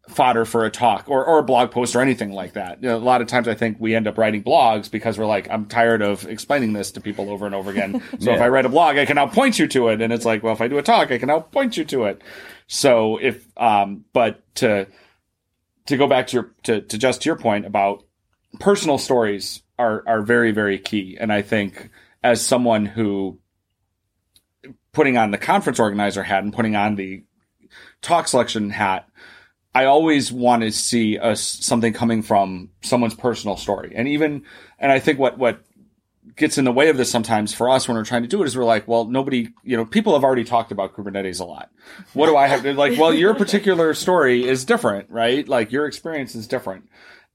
fodder 0.09 0.45
for 0.45 0.65
a 0.65 0.71
talk 0.71 1.09
or, 1.09 1.25
or 1.25 1.39
a 1.39 1.43
blog 1.43 1.71
post 1.71 1.95
or 1.95 2.01
anything 2.01 2.33
like 2.33 2.55
that. 2.55 2.83
You 2.83 2.89
know, 2.89 2.97
a 2.97 2.99
lot 2.99 3.21
of 3.21 3.29
times 3.29 3.47
I 3.47 3.55
think 3.55 3.79
we 3.79 3.95
end 3.95 4.09
up 4.09 4.19
writing 4.19 4.43
blogs 4.43 4.91
because 4.91 5.19
we're 5.19 5.27
like, 5.27 5.49
I'm 5.51 5.67
tired 5.67 6.03
of 6.03 6.27
explaining 6.27 6.73
this 6.73 6.91
to 6.93 7.01
people 7.01 7.31
over 7.31 7.47
and 7.47 7.55
over 7.55 7.71
again. 7.71 8.03
So 8.21 8.33
if 8.33 8.41
I 8.41 8.49
write 8.49 8.67
a 8.67 8.71
blog, 8.71 8.99
I 8.99 9.07
can 9.07 9.17
now 9.17 9.27
point 9.27 9.59
you 9.59 9.67
to 9.69 9.89
it. 9.89 10.03
And 10.03 10.13
it's 10.13 10.25
like, 10.25 10.43
well, 10.43 10.53
if 10.53 10.61
I 10.61 10.69
do 10.69 10.79
a 10.79 10.83
talk, 10.83 11.11
I 11.11 11.19
can 11.19 11.29
now 11.29 11.41
point 11.41 11.77
you 11.77 11.85
to 11.87 12.05
it. 12.05 12.23
So 12.67 13.19
if, 13.19 13.47
um, 13.57 14.05
but 14.13 14.43
to, 14.57 14.87
to 15.87 15.97
go 15.97 16.07
back 16.07 16.27
to 16.29 16.37
your, 16.37 16.55
to, 16.65 16.81
to 16.83 16.99
just 16.99 17.23
to 17.23 17.29
your 17.29 17.37
point 17.37 17.67
about 17.67 18.05
personal 18.59 18.99
stories 18.99 19.63
are, 19.79 20.03
are 20.07 20.23
very, 20.23 20.51
very 20.51 20.79
key. 20.79 21.17
And 21.19 21.33
I 21.33 21.41
think 21.41 21.89
as 22.23 22.45
someone 22.45 22.85
who 22.85 23.39
putting 24.93 25.17
on 25.17 25.31
the 25.31 25.39
conference 25.39 25.79
organizer 25.79 26.23
hat 26.23 26.43
and 26.43 26.53
putting 26.53 26.77
on 26.77 26.97
the 26.97 27.25
talk 28.03 28.29
selection 28.29 28.71
hat, 28.71 29.09
I 29.75 29.85
always 29.85 30.33
want 30.33 30.63
to 30.63 30.73
see 30.73 31.17
a, 31.17 31.37
something 31.37 31.93
coming 31.93 32.23
from 32.23 32.71
someone's 32.83 33.15
personal 33.15 33.57
story. 33.57 33.93
And 33.95 34.09
even, 34.09 34.43
and 34.79 34.91
I 34.91 34.99
think 34.99 35.19
what, 35.19 35.39
what 35.39 35.63
gets 36.37 36.59
in 36.59 36.65
the 36.65 36.73
way 36.73 36.89
of 36.89 36.97
this 36.97 37.11
sometimes 37.11 37.55
for 37.55 37.69
us 37.71 37.87
when 37.87 37.97
we're 37.97 38.05
trying 38.05 38.23
to 38.23 38.29
do 38.29 38.43
it 38.43 38.47
is 38.47 38.57
we're 38.57 38.65
like, 38.65 38.89
well, 38.89 39.05
nobody, 39.05 39.49
you 39.63 39.77
know, 39.77 39.85
people 39.85 40.15
have 40.15 40.25
already 40.25 40.45
talked 40.45 40.73
about 40.73 40.95
Kubernetes 40.95 41.41
a 41.41 41.45
lot. 41.45 41.71
What 42.15 42.27
do 42.27 42.37
I 42.37 42.47
have 42.49 42.63
to 42.63 42.75
like? 42.75 42.99
Well, 42.99 43.15
your 43.15 43.35
particular 43.35 43.95
story 43.95 44.47
is 44.47 44.65
different, 44.65 45.09
right? 45.11 45.47
Like 45.49 45.71
your 45.71 45.87
experience 45.87 46.35
is 46.35 46.47
different. 46.47 46.89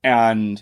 And 0.03 0.61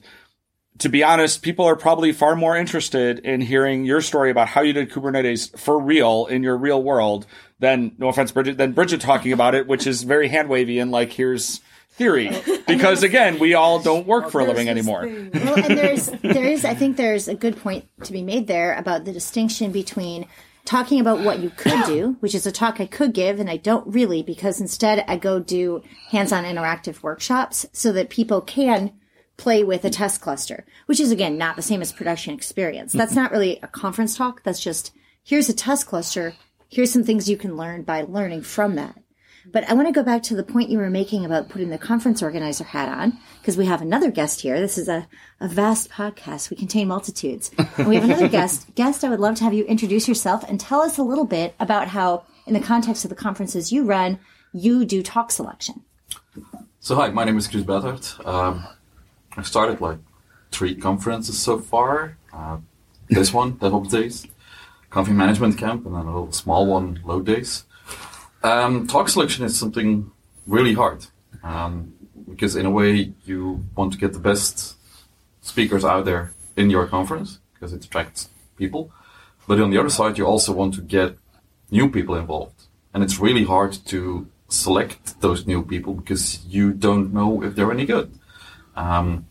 to 0.80 0.90
be 0.90 1.04
honest, 1.04 1.42
people 1.42 1.66
are 1.66 1.76
probably 1.76 2.12
far 2.12 2.36
more 2.36 2.58
interested 2.58 3.20
in 3.20 3.42
hearing 3.42 3.86
your 3.86 4.02
story 4.02 4.32
about 4.32 4.48
how 4.48 4.62
you 4.62 4.74
did 4.74 4.90
Kubernetes 4.90 5.58
for 5.58 5.80
real 5.80 6.26
in 6.26 6.44
your 6.44 6.58
real 6.58 6.82
world 6.82 7.26
than, 7.64 7.96
no 7.98 8.10
offense, 8.10 8.32
Bridget, 8.32 8.58
than 8.58 8.74
Bridget 8.74 9.02
talking 9.02 9.34
about 9.34 9.56
it, 9.56 9.68
which 9.68 9.88
is 9.88 10.04
very 10.04 10.28
hand 10.28 10.50
wavy 10.50 10.80
and 10.80 10.92
like, 10.92 11.12
here's, 11.12 11.62
theory 11.94 12.32
because 12.66 13.04
again 13.04 13.38
we 13.38 13.54
all 13.54 13.80
don't 13.80 14.08
work 14.08 14.32
for 14.32 14.42
a 14.42 14.46
living 14.46 14.68
anymore 14.68 15.02
well, 15.06 15.56
and 15.56 15.78
there's 15.78 16.08
there 16.24 16.46
is 16.46 16.66
I 16.66 16.74
think 16.74 16.98
there's 16.98 17.28
a 17.28 17.36
good 17.36 17.56
point 17.56 17.88
to 18.06 18.12
be 18.12 18.24
made 18.24 18.48
there 18.48 18.74
about 18.74 19.06
the 19.06 19.14
distinction 19.14 19.72
between 19.72 20.26
talking 20.66 21.00
about 21.00 21.20
what 21.20 21.40
you 21.40 21.50
could 21.50 21.86
do, 21.86 22.16
which 22.20 22.34
is 22.34 22.46
a 22.46 22.52
talk 22.52 22.80
I 22.80 22.86
could 22.86 23.14
give 23.14 23.40
and 23.40 23.50
I 23.50 23.58
don't 23.58 23.86
really 23.88 24.24
because 24.24 24.62
instead 24.62 25.04
I 25.08 25.18
go 25.18 25.40
do 25.40 25.84
hands-on 26.10 26.46
interactive 26.46 27.04
workshops 27.04 27.66
so 27.74 27.92
that 27.92 28.10
people 28.10 28.42
can 28.42 28.94
play 29.36 29.64
with 29.64 29.84
a 29.84 29.90
test 29.90 30.22
cluster, 30.22 30.66
which 30.86 31.00
is 31.00 31.12
again 31.12 31.38
not 31.38 31.56
the 31.56 31.62
same 31.62 31.82
as 31.82 31.92
production 31.92 32.34
experience. 32.34 32.94
That's 32.94 33.16
not 33.16 33.32
really 33.32 33.60
a 33.62 33.68
conference 33.68 34.16
talk. 34.16 34.44
That's 34.44 34.62
just 34.62 34.92
here's 35.24 35.50
a 35.50 35.54
test 35.54 35.88
cluster. 35.88 36.34
Here's 36.74 36.92
some 36.92 37.04
things 37.04 37.30
you 37.30 37.38
can 37.38 37.56
learn 37.56 37.84
by 37.84 38.02
learning 38.02 38.42
from 38.42 38.74
that. 38.76 38.98
But 39.46 39.70
I 39.70 39.76
want 39.76 39.88
to 39.88 39.94
go 39.94 40.02
back 40.02 40.24
to 40.24 40.36
the 40.36 40.42
point 40.42 40.72
you 40.72 40.80
were 40.80 40.90
making 40.90 41.24
about 41.24 41.48
putting 41.48 41.70
the 41.70 41.78
conference 41.78 42.24
organizer 42.24 42.64
hat 42.64 42.90
on, 42.90 43.20
because 43.40 43.56
we 43.58 43.68
have 43.68 43.84
another 43.84 44.10
guest 44.10 44.42
here. 44.42 44.60
This 44.60 44.80
is 44.80 44.88
a, 44.88 45.08
a 45.40 45.48
vast 45.48 45.92
podcast. 45.92 46.50
We 46.50 46.58
contain 46.58 46.88
multitudes. 46.88 47.52
And 47.78 47.88
we 47.88 47.94
have 47.94 48.06
another 48.06 48.28
guest. 48.40 48.74
Guest, 48.74 49.04
I 49.04 49.10
would 49.10 49.20
love 49.20 49.36
to 49.36 49.44
have 49.44 49.54
you 49.54 49.66
introduce 49.66 50.08
yourself 50.08 50.44
and 50.50 50.60
tell 50.60 50.82
us 50.82 50.98
a 50.98 51.04
little 51.04 51.26
bit 51.26 51.54
about 51.60 51.90
how, 51.90 52.26
in 52.48 52.56
the 52.56 52.60
context 52.60 53.06
of 53.06 53.10
the 53.10 53.16
conferences 53.16 53.72
you 53.72 53.84
run, 53.84 54.18
you 54.52 54.84
do 54.84 55.04
talk 55.04 55.30
selection. 55.30 55.84
So, 56.80 56.96
hi, 56.96 57.10
my 57.10 57.24
name 57.24 57.38
is 57.38 57.48
Kris 57.48 57.62
Buytaert. 57.62 58.26
Um, 58.26 58.66
I've 59.38 59.46
started 59.46 59.80
like 59.80 60.00
three 60.50 60.74
conferences 60.74 61.38
so 61.38 61.60
far. 61.60 62.18
Uh, 62.34 62.58
this 63.10 63.32
one, 63.32 63.58
DevOps 63.58 63.92
Days, 63.92 64.26
Config 64.94 65.16
Management 65.16 65.58
Camp, 65.58 65.88
and 65.88 65.96
then 65.96 66.04
a 66.04 66.14
little 66.14 66.32
small 66.32 66.68
one, 66.68 67.00
Load 67.04 67.26
Days. 67.26 67.66
Um, 68.44 68.86
talk 68.86 69.10
selection 69.10 69.44
is 69.44 69.58
something 69.58 70.12
really 70.46 70.76
hard 70.76 71.08
um, 71.42 71.94
because, 72.30 72.56
in 72.56 72.68
a 72.68 72.70
way, 72.70 73.12
you 73.26 73.66
want 73.76 73.92
to 73.94 73.98
get 73.98 74.14
the 74.14 74.20
best 74.20 74.78
speakers 75.42 75.84
out 75.84 76.06
there 76.06 76.34
in 76.56 76.70
your 76.70 76.86
conference 76.86 77.40
because 77.54 77.74
it 77.74 77.84
attracts 77.84 78.30
people. 78.56 78.92
But 79.48 79.60
on 79.60 79.72
the 79.72 79.80
other 79.80 79.90
side, 79.90 80.20
you 80.20 80.28
also 80.28 80.54
want 80.54 80.76
to 80.76 80.82
get 80.82 81.18
new 81.72 81.90
people 81.90 82.14
involved, 82.14 82.68
and 82.94 83.04
it's 83.04 83.18
really 83.18 83.46
hard 83.46 83.74
to 83.88 84.28
select 84.48 85.20
those 85.22 85.48
new 85.48 85.64
people 85.64 85.96
because 85.96 86.46
you 86.46 86.72
don't 86.72 87.12
know 87.12 87.42
if 87.42 87.56
they're 87.56 87.72
any 87.72 87.86
good. 87.86 88.12
Um, 88.76 89.26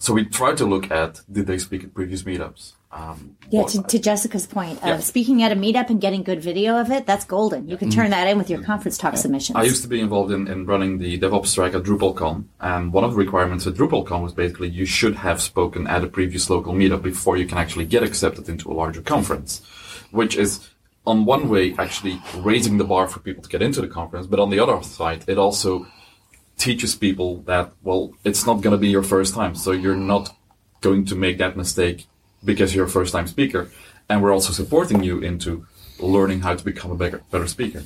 so 0.00 0.12
we 0.12 0.24
try 0.24 0.54
to 0.54 0.64
look 0.64 0.90
at 0.90 1.20
did 1.30 1.46
they 1.46 1.58
speak 1.58 1.84
at 1.84 1.94
previous 1.94 2.24
meetups? 2.24 2.72
Um, 2.90 3.36
yeah, 3.50 3.64
to, 3.64 3.82
to, 3.82 3.98
Jessica's 3.98 4.46
point, 4.46 4.82
uh, 4.82 4.98
speaking 5.00 5.42
at 5.42 5.52
a 5.52 5.54
meetup 5.54 5.90
and 5.90 6.00
getting 6.00 6.22
good 6.22 6.40
video 6.40 6.78
of 6.78 6.90
it, 6.90 7.04
that's 7.04 7.26
golden. 7.26 7.68
You 7.68 7.76
can 7.76 7.90
turn 7.90 8.10
that 8.10 8.26
in 8.28 8.38
with 8.38 8.48
your 8.48 8.62
conference 8.62 8.96
talk 8.96 9.12
yeah. 9.12 9.18
submissions. 9.18 9.56
I 9.56 9.64
used 9.64 9.82
to 9.82 9.88
be 9.88 10.00
involved 10.00 10.32
in, 10.32 10.48
in 10.48 10.64
running 10.64 10.96
the 10.96 11.18
DevOps 11.18 11.54
track 11.54 11.74
at 11.74 11.82
DrupalCon, 11.82 12.44
and 12.60 12.90
one 12.90 13.04
of 13.04 13.10
the 13.10 13.18
requirements 13.18 13.66
at 13.66 13.74
DrupalCon 13.74 14.22
was 14.22 14.32
basically 14.32 14.68
you 14.68 14.86
should 14.86 15.16
have 15.16 15.42
spoken 15.42 15.86
at 15.86 16.02
a 16.02 16.06
previous 16.06 16.48
local 16.48 16.72
meetup 16.72 17.02
before 17.02 17.36
you 17.36 17.44
can 17.44 17.58
actually 17.58 17.84
get 17.84 18.02
accepted 18.02 18.48
into 18.48 18.70
a 18.70 18.74
larger 18.74 19.02
conference, 19.02 19.60
which 20.10 20.34
is 20.36 20.66
on 21.06 21.26
one 21.26 21.50
way 21.50 21.74
actually 21.78 22.20
raising 22.36 22.78
the 22.78 22.84
bar 22.84 23.06
for 23.06 23.20
people 23.20 23.42
to 23.42 23.50
get 23.50 23.60
into 23.60 23.82
the 23.82 23.88
conference, 23.88 24.26
but 24.26 24.40
on 24.40 24.48
the 24.48 24.60
other 24.60 24.82
side, 24.82 25.24
it 25.26 25.36
also 25.36 25.86
teaches 26.56 26.94
people 26.94 27.42
that, 27.42 27.72
well, 27.82 28.12
it's 28.24 28.46
not 28.46 28.62
going 28.62 28.72
to 28.72 28.78
be 28.78 28.88
your 28.88 29.02
first 29.02 29.34
time, 29.34 29.54
so 29.54 29.72
you're 29.72 29.94
not 29.94 30.34
going 30.80 31.04
to 31.04 31.14
make 31.14 31.38
that 31.38 31.56
mistake 31.56 32.06
because 32.44 32.74
you're 32.74 32.86
a 32.86 32.90
first 32.90 33.12
time 33.12 33.26
speaker. 33.26 33.70
And 34.08 34.22
we're 34.22 34.32
also 34.32 34.52
supporting 34.52 35.02
you 35.02 35.20
into 35.20 35.66
learning 35.98 36.40
how 36.40 36.54
to 36.54 36.64
become 36.64 36.90
a 36.90 36.94
better, 36.94 37.22
better 37.30 37.46
speaker. 37.46 37.84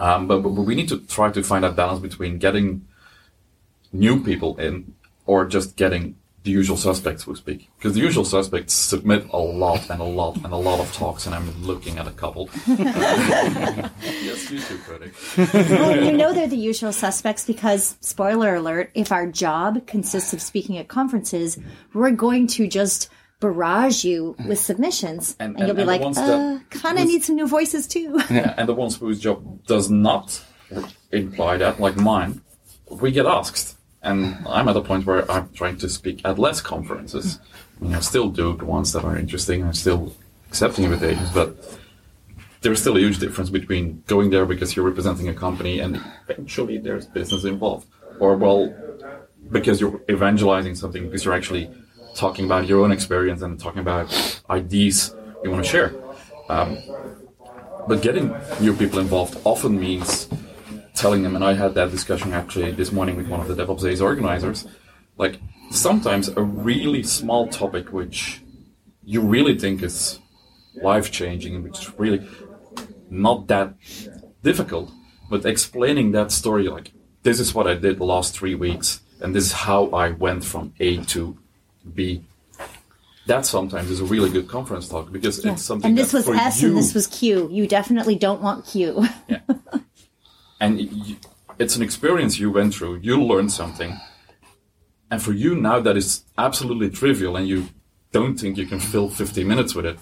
Um, 0.00 0.26
but, 0.26 0.40
but 0.40 0.50
we 0.50 0.74
need 0.74 0.88
to 0.88 1.00
try 1.00 1.30
to 1.30 1.42
find 1.42 1.64
that 1.64 1.76
balance 1.76 2.00
between 2.00 2.38
getting 2.38 2.86
new 3.92 4.22
people 4.22 4.58
in 4.58 4.94
or 5.26 5.46
just 5.46 5.76
getting 5.76 6.16
the 6.44 6.50
usual 6.50 6.76
suspects 6.76 7.22
who 7.22 7.36
speak. 7.36 7.70
Because 7.78 7.94
the 7.94 8.00
usual 8.00 8.24
suspects 8.24 8.74
submit 8.74 9.28
a 9.32 9.38
lot 9.38 9.88
and 9.90 10.00
a 10.00 10.04
lot 10.04 10.36
and 10.36 10.52
a 10.52 10.56
lot 10.56 10.80
of 10.80 10.92
talks, 10.92 11.26
and 11.26 11.34
I'm 11.34 11.62
looking 11.62 11.98
at 11.98 12.08
a 12.08 12.10
couple. 12.10 12.50
yes, 12.66 14.50
you 14.50 14.58
too, 14.60 14.78
critic. 14.78 15.14
well, 15.54 16.04
you 16.04 16.12
know 16.12 16.32
they're 16.32 16.48
the 16.48 16.56
usual 16.56 16.92
suspects 16.92 17.46
because, 17.46 17.96
spoiler 18.00 18.56
alert, 18.56 18.90
if 18.94 19.12
our 19.12 19.26
job 19.26 19.86
consists 19.86 20.32
of 20.32 20.42
speaking 20.42 20.78
at 20.78 20.88
conferences, 20.88 21.58
we're 21.92 22.10
going 22.10 22.48
to 22.48 22.66
just 22.66 23.08
barrage 23.42 24.04
you 24.04 24.36
with 24.46 24.58
submissions, 24.58 25.36
and, 25.38 25.50
and, 25.50 25.58
and 25.58 25.66
you'll 25.66 25.76
be 25.76 25.82
and 25.82 26.16
like, 26.16 26.16
uh, 26.16 26.58
kind 26.70 26.98
of 26.98 27.06
need 27.06 27.24
some 27.24 27.36
new 27.36 27.48
voices 27.48 27.86
too. 27.86 28.20
yeah, 28.30 28.54
and 28.56 28.68
the 28.68 28.74
ones 28.74 28.96
whose 28.96 29.20
job 29.20 29.66
does 29.66 29.90
not 29.90 30.42
imply 31.10 31.56
that, 31.58 31.80
like 31.80 31.96
mine, 31.96 32.40
we 32.88 33.10
get 33.10 33.26
asked. 33.26 33.76
And 34.04 34.36
I'm 34.48 34.68
at 34.68 34.76
a 34.76 34.80
point 34.80 35.06
where 35.06 35.30
I'm 35.30 35.48
trying 35.52 35.76
to 35.78 35.88
speak 35.88 36.22
at 36.24 36.38
less 36.38 36.60
conferences. 36.60 37.38
I, 37.80 37.84
mean, 37.84 37.94
I 37.94 38.00
still 38.00 38.30
do 38.30 38.56
the 38.56 38.64
ones 38.64 38.92
that 38.92 39.04
are 39.04 39.16
interesting. 39.16 39.62
I'm 39.62 39.74
still 39.74 40.14
accepting 40.48 40.84
invitations, 40.84 41.30
but 41.30 41.78
there's 42.62 42.80
still 42.80 42.96
a 42.96 43.00
huge 43.00 43.18
difference 43.18 43.50
between 43.50 44.02
going 44.06 44.30
there 44.30 44.46
because 44.46 44.74
you're 44.74 44.84
representing 44.84 45.28
a 45.28 45.34
company 45.34 45.80
and 45.80 46.00
eventually 46.28 46.78
there's 46.78 47.06
business 47.06 47.44
involved, 47.44 47.86
or 48.18 48.36
well, 48.36 48.74
because 49.50 49.80
you're 49.80 50.00
evangelizing 50.10 50.74
something 50.74 51.04
because 51.04 51.24
you're 51.24 51.34
actually 51.34 51.70
talking 52.14 52.44
about 52.44 52.66
your 52.66 52.82
own 52.84 52.92
experience 52.92 53.42
and 53.42 53.58
talking 53.58 53.80
about 53.80 54.42
ideas 54.50 55.14
you 55.42 55.50
want 55.50 55.64
to 55.64 55.70
share. 55.70 55.94
Um, 56.48 56.78
but 57.88 58.02
getting 58.02 58.34
new 58.60 58.74
people 58.76 58.98
involved 58.98 59.38
often 59.44 59.78
means 59.78 60.28
telling 60.94 61.22
them, 61.22 61.34
and 61.34 61.44
I 61.44 61.54
had 61.54 61.74
that 61.74 61.90
discussion 61.90 62.32
actually 62.32 62.70
this 62.72 62.92
morning 62.92 63.16
with 63.16 63.28
one 63.28 63.40
of 63.40 63.48
the 63.48 63.54
DevOps 63.54 63.82
Days 63.82 64.00
organizers. 64.00 64.66
Like 65.16 65.40
sometimes 65.70 66.28
a 66.28 66.42
really 66.42 67.02
small 67.02 67.48
topic 67.48 67.92
which 67.92 68.42
you 69.04 69.20
really 69.20 69.58
think 69.58 69.82
is 69.82 70.20
life 70.74 71.10
changing, 71.10 71.62
which 71.62 71.78
is 71.80 71.98
really 71.98 72.26
not 73.10 73.48
that 73.48 73.74
difficult, 74.42 74.90
but 75.28 75.44
explaining 75.44 76.12
that 76.12 76.30
story 76.30 76.68
like 76.68 76.92
this 77.22 77.40
is 77.40 77.54
what 77.54 77.66
I 77.66 77.74
did 77.74 77.98
the 77.98 78.04
last 78.04 78.36
three 78.36 78.54
weeks, 78.54 79.00
and 79.20 79.34
this 79.34 79.46
is 79.46 79.52
how 79.52 79.86
I 79.90 80.10
went 80.10 80.44
from 80.44 80.74
A 80.80 80.98
to 81.06 81.38
B. 81.94 82.24
That 83.26 83.46
sometimes 83.46 83.90
is 83.90 84.00
a 84.00 84.04
really 84.04 84.30
good 84.30 84.48
conference 84.48 84.88
talk 84.88 85.12
because 85.12 85.44
yeah. 85.44 85.52
it's 85.52 85.62
something. 85.62 85.88
And 85.88 85.98
this 85.98 86.12
was 86.12 86.28
S, 86.28 86.60
you, 86.60 86.68
and 86.68 86.76
this 86.76 86.92
was 86.92 87.06
Q. 87.06 87.48
You 87.52 87.68
definitely 87.68 88.16
don't 88.16 88.42
want 88.42 88.66
Q. 88.66 89.06
yeah. 89.28 89.40
And 90.60 90.80
you, 90.80 91.16
it's 91.58 91.76
an 91.76 91.82
experience 91.82 92.38
you 92.38 92.50
went 92.50 92.74
through. 92.74 92.96
You 92.96 93.22
learned 93.22 93.52
something, 93.52 93.96
and 95.10 95.22
for 95.22 95.32
you 95.32 95.54
now 95.54 95.78
that 95.80 95.96
is 95.96 96.24
absolutely 96.36 96.90
trivial, 96.90 97.36
and 97.36 97.46
you 97.46 97.68
don't 98.10 98.38
think 98.38 98.58
you 98.58 98.66
can 98.66 98.80
fill 98.80 99.08
50 99.08 99.44
minutes 99.44 99.74
with 99.74 99.86
it. 99.86 99.98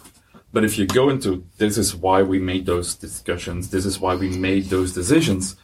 But 0.53 0.65
if 0.65 0.79
you 0.79 0.87
go 0.87 1.09
into 1.09 1.45
this 1.59 1.79
is 1.79 1.95
why 1.95 2.23
we 2.23 2.39
made 2.39 2.67
those 2.67 2.95
discussions, 2.95 3.71
this 3.71 3.87
is 3.87 4.01
why 4.01 4.17
we 4.17 4.31
made 4.31 4.65
those 4.65 4.93
decisions, 4.93 5.57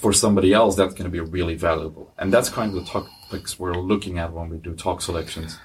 for 0.00 0.12
somebody 0.12 0.52
else, 0.52 0.76
that's 0.76 0.94
going 0.94 1.04
to 1.04 1.10
be 1.10 1.20
really 1.20 1.54
valuable. 1.54 2.12
And 2.18 2.32
that's 2.32 2.48
kind 2.48 2.74
of 2.74 2.84
the 2.84 2.90
topics 2.90 3.58
we're 3.58 3.74
looking 3.74 4.18
at 4.18 4.32
when 4.32 4.48
we 4.48 4.56
do 4.56 4.74
talk 4.74 5.02
selections. 5.02 5.58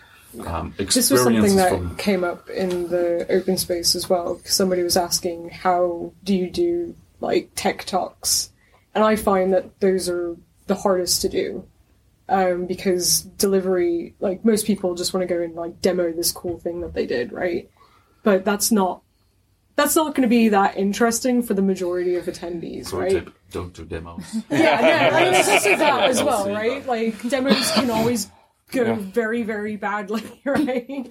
Um, 0.45 0.73
this 0.77 1.09
was 1.09 1.23
something 1.23 1.55
that 1.55 1.69
from... 1.69 1.95
came 1.95 2.23
up 2.23 2.49
in 2.49 2.89
the 2.89 3.25
open 3.29 3.57
space 3.57 3.95
as 3.95 4.09
well. 4.09 4.41
Somebody 4.43 4.83
was 4.83 4.97
asking, 4.97 5.49
how 5.49 6.11
do 6.23 6.35
you 6.35 6.49
do 6.49 6.95
like 7.21 7.51
tech 7.55 7.85
talks? 7.85 8.51
And 8.93 9.03
I 9.03 9.15
find 9.15 9.53
that 9.53 9.79
those 9.79 10.09
are 10.09 10.35
the 10.67 10.75
hardest 10.75 11.21
to 11.21 11.29
do. 11.29 11.65
Um, 12.27 12.65
because 12.65 13.21
delivery, 13.21 14.15
like 14.19 14.43
most 14.43 14.65
people 14.65 14.95
just 14.95 15.13
want 15.13 15.27
to 15.27 15.33
go 15.33 15.41
and 15.41 15.53
like 15.53 15.79
demo 15.79 16.11
this 16.11 16.31
cool 16.31 16.57
thing 16.57 16.81
that 16.81 16.93
they 16.93 17.05
did, 17.05 17.31
right? 17.31 17.69
But 18.23 18.43
that's 18.43 18.71
not 18.71 19.03
that's 19.75 19.95
not 19.95 20.15
going 20.15 20.23
to 20.23 20.27
be 20.27 20.49
that 20.49 20.77
interesting 20.77 21.43
for 21.43 21.53
the 21.53 21.61
majority 21.61 22.15
of 22.15 22.25
attendees, 22.25 22.93
right? 22.93 23.11
Tip, 23.11 23.33
don't 23.55 23.73
do 23.73 23.85
demos. 23.85 24.21
yeah, 24.49 25.09
yeah. 25.09 25.15
I 25.15 25.23
mean, 25.23 25.33
it's 25.33 25.47
just 25.47 25.63
that 25.63 26.09
as 26.09 26.21
well, 26.21 26.49
right? 26.51 26.85
Like 26.85 27.21
demos 27.29 27.71
can 27.71 27.89
always 27.89 28.29
go 28.71 28.83
yeah. 28.83 28.95
very, 28.95 29.43
very 29.43 29.77
badly, 29.77 30.23
right? 30.45 31.09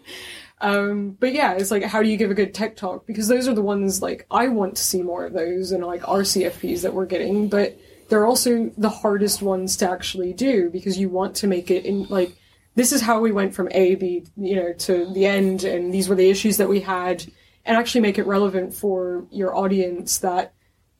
Um, 0.61 1.17
but 1.19 1.33
yeah, 1.33 1.55
it's 1.55 1.71
like, 1.71 1.85
how 1.85 2.03
do 2.03 2.09
you 2.09 2.19
give 2.19 2.31
a 2.31 2.35
good 2.35 2.53
tech 2.53 2.77
talk? 2.77 3.07
Because 3.07 3.29
those 3.29 3.49
are 3.49 3.55
the 3.55 3.63
ones 3.63 4.03
like 4.03 4.27
I 4.31 4.49
want 4.49 4.77
to 4.77 4.85
see 4.85 5.03
more 5.03 5.25
of 5.25 5.33
those 5.33 5.73
and 5.73 5.83
like 5.85 6.07
our 6.07 6.21
CFPs 6.21 6.83
that 6.83 6.93
we're 6.93 7.07
getting, 7.07 7.49
but 7.49 7.79
they're 8.11 8.27
also 8.27 8.71
the 8.77 8.91
hardest 8.91 9.41
ones 9.41 9.79
to 9.79 9.91
actually 9.91 10.35
do 10.35 10.69
because 10.69 10.99
you 10.99 11.09
want 11.09 11.37
to 11.37 11.47
make 11.47 11.71
it 11.71 11.87
in 11.87 12.05
like 12.05 12.37
this 12.75 12.93
is 12.93 13.01
how 13.01 13.21
we 13.21 13.33
went 13.33 13.55
from 13.55 13.69
A, 13.71 13.95
B, 13.95 14.27
you 14.37 14.57
know, 14.57 14.73
to 14.73 15.11
the 15.15 15.25
end, 15.25 15.65
and 15.65 15.95
these 15.95 16.09
were 16.09 16.17
the 16.17 16.29
issues 16.29 16.59
that 16.59 16.69
we 16.69 16.81
had, 16.81 17.25
and 17.65 17.77
actually 17.77 18.03
make 18.03 18.19
it 18.19 18.27
relevant 18.27 18.75
for 18.75 19.25
your 19.31 19.57
audience 19.57 20.19
that 20.19 20.54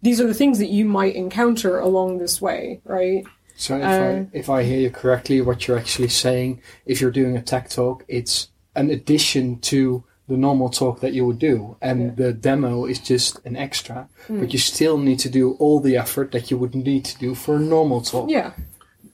these 0.05 0.21
are 0.21 0.27
the 0.27 0.35
things 0.35 0.59
that 0.59 0.69
you 0.69 0.85
might 0.85 1.15
encounter 1.17 1.79
along 1.79 2.19
this 2.19 2.41
way, 2.41 2.81
right? 2.85 3.25
So 3.57 3.77
if 3.79 3.85
Uh, 3.85 3.89
I 3.89 4.27
if 4.33 4.49
I 4.51 4.63
hear 4.63 4.81
you 4.81 4.91
correctly, 4.91 5.41
what 5.41 5.67
you're 5.67 5.79
actually 5.79 6.13
saying, 6.25 6.61
if 6.85 7.01
you're 7.01 7.17
doing 7.23 7.37
a 7.37 7.43
tech 7.43 7.71
talk, 7.71 8.05
it's 8.07 8.49
an 8.75 8.91
addition 8.91 9.59
to 9.73 10.05
the 10.29 10.37
normal 10.37 10.69
talk 10.69 11.01
that 11.01 11.13
you 11.13 11.25
would 11.27 11.39
do, 11.39 11.77
and 11.81 12.17
the 12.17 12.33
demo 12.33 12.87
is 12.93 12.99
just 12.99 13.33
an 13.49 13.57
extra. 13.57 14.09
Hmm. 14.27 14.41
But 14.41 14.53
you 14.53 14.59
still 14.59 14.99
need 14.99 15.19
to 15.21 15.31
do 15.31 15.53
all 15.63 15.81
the 15.81 15.97
effort 15.97 16.33
that 16.33 16.51
you 16.51 16.57
would 16.59 16.75
need 16.75 17.05
to 17.11 17.19
do 17.19 17.35
for 17.35 17.57
a 17.57 17.61
normal 17.61 18.01
talk. 18.01 18.31
Yeah. 18.31 18.53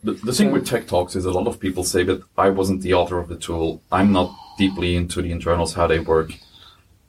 The, 0.03 0.13
the 0.13 0.33
thing 0.33 0.51
with 0.51 0.67
tech 0.67 0.87
talks 0.87 1.15
is 1.15 1.25
a 1.27 1.31
lot 1.39 1.47
of 1.47 1.61
people 1.61 1.85
say 1.85 2.03
that 2.05 2.23
I 2.39 2.49
wasn't 2.49 2.81
the 2.83 2.95
author 2.95 3.19
of 3.19 3.29
the 3.29 3.37
tool. 3.37 3.83
I'm 3.93 4.13
not 4.13 4.31
deeply 4.57 4.97
into 4.97 5.21
the 5.21 5.31
internals, 5.31 5.75
how 5.75 5.87
they 5.87 6.01
work. 6.01 6.31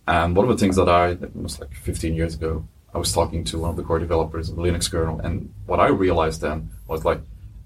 And 0.08 0.36
one 0.36 0.46
of 0.50 0.52
the 0.56 0.62
things 0.64 0.76
that 0.76 0.90
I, 0.90 1.12
it 1.12 1.36
was 1.36 1.60
like 1.62 1.74
15 1.74 2.16
years 2.16 2.34
ago, 2.36 2.66
I 2.94 2.98
was 2.98 3.14
talking 3.14 3.44
to 3.46 3.60
one 3.60 3.70
of 3.72 3.76
the 3.78 3.84
core 3.84 4.00
developers 4.00 4.50
of 4.50 4.56
the 4.56 4.62
Linux 4.62 4.92
kernel. 4.92 5.20
And 5.20 5.54
what 5.66 5.80
I 5.80 5.88
realized 5.88 6.42
then 6.42 6.72
was 6.88 7.06
like, 7.06 7.22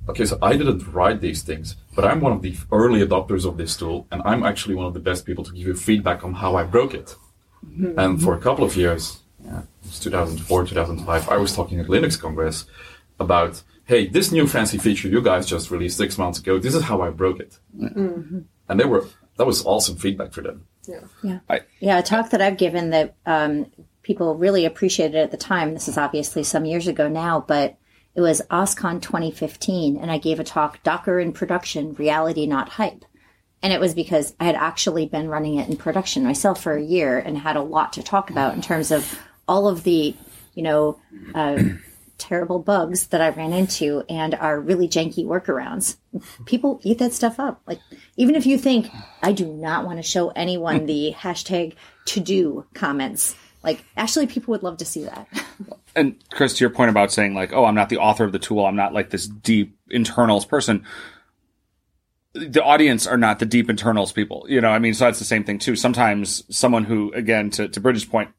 okay, 0.07 0.25
so 0.25 0.37
I 0.41 0.55
didn't 0.55 0.87
write 0.93 1.19
these 1.21 1.41
things, 1.41 1.75
but 1.95 2.05
I'm 2.05 2.21
one 2.21 2.31
of 2.31 2.41
the 2.43 2.55
early 2.71 3.05
adopters 3.05 3.45
of 3.45 3.57
this 3.57 3.75
tool. 3.75 4.07
And 4.11 4.21
I'm 4.23 4.43
actually 4.43 4.75
one 4.75 4.85
of 4.85 4.93
the 4.93 4.99
best 4.99 5.25
people 5.25 5.43
to 5.43 5.51
give 5.51 5.65
you 5.67 5.75
feedback 5.75 6.23
on 6.23 6.33
how 6.35 6.55
I 6.55 6.63
broke 6.63 6.93
it. 6.93 7.15
And 7.97 8.21
for 8.21 8.35
a 8.35 8.39
couple 8.39 8.63
of 8.63 8.75
years, 8.77 9.21
yeah, 9.43 9.59
it 9.61 9.65
was 9.87 9.99
2004, 9.99 10.65
2005, 10.67 11.29
I 11.29 11.37
was 11.37 11.55
talking 11.55 11.79
at 11.79 11.87
Linux 11.87 12.19
Kongress 12.19 12.65
about, 13.19 13.63
hey, 13.85 14.07
this 14.07 14.31
new 14.31 14.45
fancy 14.47 14.77
feature 14.77 15.07
you 15.07 15.21
guys 15.21 15.47
just 15.47 15.71
released 15.71 15.97
six 15.97 16.17
months 16.19 16.37
ago, 16.37 16.59
this 16.59 16.75
is 16.75 16.83
how 16.83 17.01
I 17.01 17.09
broke 17.09 17.39
it. 17.39 17.57
And 18.67 18.79
they 18.79 18.85
were, 18.85 19.07
that 19.37 19.45
was 19.45 19.65
awesome 19.65 19.95
feedback 19.95 20.31
for 20.33 20.41
them. 20.41 20.67
Yeah. 21.23 21.39
I- 21.49 21.61
yeah, 21.79 21.97
a 21.97 22.03
talk 22.03 22.29
that 22.29 22.41
I've 22.41 22.57
given 22.57 22.91
that 22.91 23.15
um, 23.25 23.65
people 24.05 24.35
really 24.35 24.65
appreciated 24.65 25.15
it 25.15 25.23
at 25.23 25.31
the 25.31 25.37
time. 25.37 25.73
This 25.73 25.87
is 25.87 25.97
obviously 25.97 26.43
some 26.43 26.63
years 26.63 26.87
ago 26.87 27.09
now, 27.09 27.43
but 27.45 27.75
it 28.13 28.21
was 28.21 28.41
OSCON 28.51 29.01
2015, 29.01 29.97
and 29.97 30.11
I 30.11 30.19
gave 30.19 30.39
a 30.39 30.43
talk, 30.43 30.81
Docker 30.83 31.19
in 31.19 31.33
Production, 31.33 31.95
Reality 31.95 32.45
Not 32.45 32.69
Hype. 32.69 33.03
And 33.63 33.73
it 33.73 33.79
was 33.79 33.95
because 33.95 34.35
I 34.39 34.45
had 34.45 34.55
actually 34.55 35.07
been 35.07 35.27
running 35.27 35.55
it 35.55 35.67
in 35.67 35.75
production 35.75 36.23
myself 36.23 36.61
for 36.61 36.73
a 36.73 36.83
year 36.83 37.17
and 37.17 37.35
had 37.35 37.55
a 37.55 37.63
lot 37.63 37.93
to 37.93 38.03
talk 38.03 38.29
about 38.29 38.53
in 38.53 38.61
terms 38.61 38.91
of 38.91 39.19
all 39.47 39.67
of 39.67 39.83
the, 39.83 40.15
you 40.53 40.61
know, 40.61 40.99
uh, 41.33 41.63
terrible 42.19 42.59
bugs 42.59 43.07
that 43.07 43.21
I 43.21 43.29
ran 43.29 43.53
into 43.53 44.03
and 44.07 44.35
our 44.35 44.61
really 44.61 44.87
janky 44.87 45.25
workarounds. 45.25 45.97
People 46.45 46.79
eat 46.83 46.99
that 46.99 47.13
stuff 47.13 47.39
up. 47.39 47.61
Like, 47.65 47.79
even 48.17 48.35
if 48.35 48.45
you 48.45 48.59
think, 48.59 48.87
I 49.23 49.31
do 49.31 49.47
not 49.47 49.83
want 49.83 49.97
to 49.97 50.03
show 50.03 50.29
anyone 50.29 50.85
the 50.85 51.15
hashtag 51.17 51.73
to 52.05 52.19
do 52.19 52.65
comments, 52.75 53.35
like, 53.65 53.83
actually, 53.97 54.27
people 54.27 54.51
would 54.51 54.61
love 54.61 54.77
to 54.77 54.85
see 54.85 55.03
that. 55.05 55.27
and 55.95 56.15
Chris, 56.31 56.53
to 56.53 56.63
your 56.63 56.69
point 56.69 56.91
about 56.91 57.11
saying 57.11 57.33
like, 57.33 57.51
oh, 57.51 57.65
I'm 57.65 57.73
not 57.73 57.89
the 57.89 57.97
author 57.97 58.23
of 58.23 58.31
the 58.31 58.39
tool. 58.39 58.63
I'm 58.63 58.75
not 58.75 58.93
like 58.93 59.09
this 59.09 59.27
deep 59.27 59.75
internals 59.89 60.45
person. 60.45 60.85
The 62.33 62.63
audience 62.63 63.07
are 63.07 63.17
not 63.17 63.39
the 63.39 63.45
deep 63.45 63.69
internals 63.69 64.11
people. 64.11 64.45
You 64.47 64.61
know, 64.61 64.69
I 64.69 64.77
mean, 64.77 64.93
so 64.93 65.05
that's 65.05 65.19
the 65.19 65.25
same 65.25 65.43
thing 65.43 65.57
too. 65.57 65.75
Sometimes 65.75 66.43
someone 66.55 66.83
who, 66.83 67.11
again, 67.13 67.49
to, 67.51 67.67
to 67.67 67.79
Bridget's 67.79 68.05
point, 68.05 68.29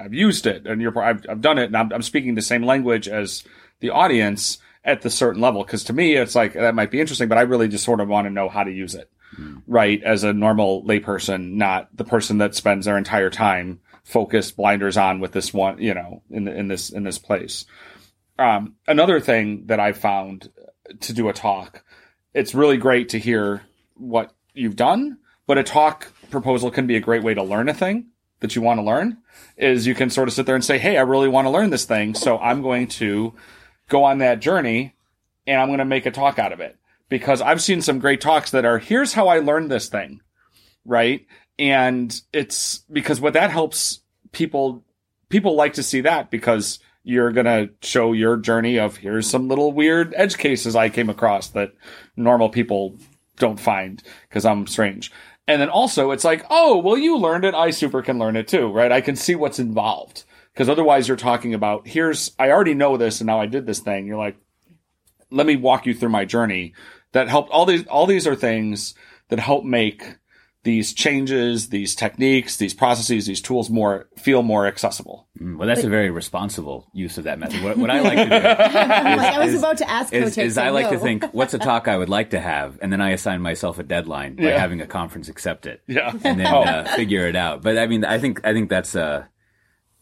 I've 0.00 0.14
used 0.14 0.46
it 0.46 0.66
and 0.66 0.82
you're, 0.82 1.00
I've, 1.00 1.24
I've 1.28 1.40
done 1.40 1.58
it 1.58 1.66
and 1.66 1.76
I'm, 1.76 1.92
I'm 1.92 2.02
speaking 2.02 2.34
the 2.34 2.42
same 2.42 2.64
language 2.64 3.08
as 3.08 3.44
the 3.78 3.90
audience 3.90 4.58
at 4.84 5.02
the 5.02 5.10
certain 5.10 5.40
level. 5.40 5.64
Cause 5.64 5.84
to 5.84 5.92
me, 5.92 6.16
it's 6.16 6.34
like, 6.34 6.54
that 6.54 6.74
might 6.74 6.90
be 6.90 7.00
interesting, 7.00 7.28
but 7.28 7.38
I 7.38 7.42
really 7.42 7.68
just 7.68 7.84
sort 7.84 8.00
of 8.00 8.08
want 8.08 8.26
to 8.26 8.30
know 8.30 8.48
how 8.48 8.64
to 8.64 8.70
use 8.72 8.96
it. 8.96 9.08
Hmm. 9.36 9.58
Right. 9.68 10.02
As 10.02 10.24
a 10.24 10.32
normal 10.32 10.82
layperson, 10.82 11.52
not 11.52 11.94
the 11.96 12.04
person 12.04 12.38
that 12.38 12.56
spends 12.56 12.86
their 12.86 12.98
entire 12.98 13.30
time 13.30 13.80
focused 14.04 14.56
blinders 14.56 14.96
on 14.96 15.20
with 15.20 15.32
this 15.32 15.54
one, 15.54 15.80
you 15.80 15.94
know, 15.94 16.22
in 16.30 16.44
the, 16.44 16.54
in 16.54 16.68
this, 16.68 16.90
in 16.90 17.04
this 17.04 17.18
place. 17.18 17.66
Um, 18.38 18.76
another 18.86 19.20
thing 19.20 19.66
that 19.66 19.80
I 19.80 19.92
found 19.92 20.50
to 21.00 21.12
do 21.12 21.28
a 21.28 21.32
talk, 21.32 21.84
it's 22.34 22.54
really 22.54 22.76
great 22.76 23.10
to 23.10 23.18
hear 23.18 23.62
what 23.94 24.32
you've 24.54 24.76
done, 24.76 25.18
but 25.46 25.58
a 25.58 25.62
talk 25.62 26.12
proposal 26.30 26.70
can 26.70 26.86
be 26.86 26.96
a 26.96 27.00
great 27.00 27.22
way 27.22 27.34
to 27.34 27.42
learn 27.42 27.68
a 27.68 27.74
thing 27.74 28.06
that 28.40 28.56
you 28.56 28.62
want 28.62 28.78
to 28.78 28.84
learn 28.84 29.18
is 29.56 29.86
you 29.86 29.94
can 29.94 30.10
sort 30.10 30.28
of 30.28 30.34
sit 30.34 30.46
there 30.46 30.54
and 30.54 30.64
say, 30.64 30.78
Hey, 30.78 30.96
I 30.96 31.02
really 31.02 31.28
want 31.28 31.46
to 31.46 31.50
learn 31.50 31.70
this 31.70 31.84
thing. 31.84 32.14
So 32.14 32.38
I'm 32.38 32.62
going 32.62 32.88
to 32.88 33.34
go 33.88 34.04
on 34.04 34.18
that 34.18 34.40
journey 34.40 34.94
and 35.46 35.60
I'm 35.60 35.68
going 35.68 35.78
to 35.78 35.84
make 35.84 36.06
a 36.06 36.10
talk 36.10 36.38
out 36.38 36.52
of 36.52 36.60
it 36.60 36.76
because 37.08 37.40
I've 37.40 37.62
seen 37.62 37.82
some 37.82 37.98
great 37.98 38.20
talks 38.20 38.50
that 38.50 38.64
are, 38.64 38.78
here's 38.78 39.12
how 39.12 39.28
I 39.28 39.38
learned 39.38 39.70
this 39.70 39.88
thing. 39.88 40.20
Right. 40.84 41.26
And 41.62 42.20
it's 42.32 42.78
because 42.90 43.20
what 43.20 43.34
that 43.34 43.52
helps 43.52 44.00
people, 44.32 44.82
people 45.28 45.54
like 45.54 45.74
to 45.74 45.84
see 45.84 46.00
that 46.00 46.28
because 46.28 46.80
you're 47.04 47.30
going 47.30 47.46
to 47.46 47.70
show 47.82 48.12
your 48.12 48.36
journey 48.36 48.80
of 48.80 48.96
here's 48.96 49.30
some 49.30 49.46
little 49.46 49.70
weird 49.70 50.12
edge 50.16 50.38
cases 50.38 50.74
I 50.74 50.88
came 50.88 51.08
across 51.08 51.50
that 51.50 51.72
normal 52.16 52.48
people 52.48 52.96
don't 53.36 53.60
find 53.60 54.02
because 54.28 54.44
I'm 54.44 54.66
strange. 54.66 55.12
And 55.46 55.62
then 55.62 55.68
also 55.68 56.10
it's 56.10 56.24
like, 56.24 56.44
oh, 56.50 56.78
well, 56.78 56.98
you 56.98 57.16
learned 57.16 57.44
it. 57.44 57.54
I 57.54 57.70
super 57.70 58.02
can 58.02 58.18
learn 58.18 58.34
it 58.34 58.48
too, 58.48 58.66
right? 58.66 58.90
I 58.90 59.00
can 59.00 59.14
see 59.14 59.36
what's 59.36 59.60
involved 59.60 60.24
because 60.52 60.68
otherwise 60.68 61.06
you're 61.06 61.16
talking 61.16 61.54
about 61.54 61.86
here's, 61.86 62.32
I 62.40 62.50
already 62.50 62.74
know 62.74 62.96
this 62.96 63.20
and 63.20 63.28
now 63.28 63.40
I 63.40 63.46
did 63.46 63.66
this 63.66 63.78
thing. 63.78 64.08
You're 64.08 64.18
like, 64.18 64.36
let 65.30 65.46
me 65.46 65.54
walk 65.54 65.86
you 65.86 65.94
through 65.94 66.08
my 66.08 66.24
journey 66.24 66.74
that 67.12 67.28
helped 67.28 67.52
all 67.52 67.66
these, 67.66 67.86
all 67.86 68.06
these 68.06 68.26
are 68.26 68.34
things 68.34 68.94
that 69.28 69.38
help 69.38 69.62
make 69.64 70.18
these 70.64 70.92
changes, 70.92 71.70
these 71.70 71.94
techniques, 71.96 72.56
these 72.58 72.72
processes, 72.72 73.26
these 73.26 73.40
tools 73.40 73.68
more 73.68 74.08
feel 74.16 74.42
more 74.44 74.66
accessible. 74.68 75.26
Well, 75.40 75.66
that's 75.66 75.82
a 75.82 75.88
very 75.88 76.08
responsible 76.10 76.88
use 76.94 77.18
of 77.18 77.24
that 77.24 77.40
method. 77.40 77.64
What, 77.64 77.76
what 77.78 77.90
I 77.90 77.98
like 78.00 78.16
to 78.16 78.24
do 78.26 78.30
like, 78.30 78.60
I 79.34 79.44
was 79.44 79.54
is- 79.54 79.58
about 79.60 79.78
to 79.78 79.90
ask 79.90 80.12
is, 80.12 80.38
is 80.38 80.56
I 80.58 80.68
like 80.70 80.90
to 80.90 80.98
think, 81.00 81.24
what's 81.32 81.52
a 81.54 81.58
talk 81.70 81.88
I 81.88 81.96
would 81.96 82.08
like 82.08 82.30
to 82.30 82.38
have, 82.40 82.78
and 82.80 82.92
then 82.92 83.00
I 83.00 83.10
assign 83.10 83.42
myself 83.42 83.80
a 83.80 83.82
deadline 83.82 84.36
by 84.36 84.44
Yeah. 84.44 84.58
having 84.58 84.80
a 84.80 84.86
conference 84.86 85.28
accept 85.28 85.66
it, 85.66 85.82
Yeah. 85.88 86.12
and 86.22 86.38
then 86.38 86.46
Oh. 86.54 86.62
uh, 86.62 86.84
figure 86.94 87.26
it 87.26 87.34
out. 87.34 87.62
But 87.62 87.76
I 87.76 87.86
mean, 87.88 88.04
I 88.04 88.18
think 88.18 88.40
I 88.46 88.52
think 88.52 88.70
that's 88.70 88.94
uh, 88.94 89.24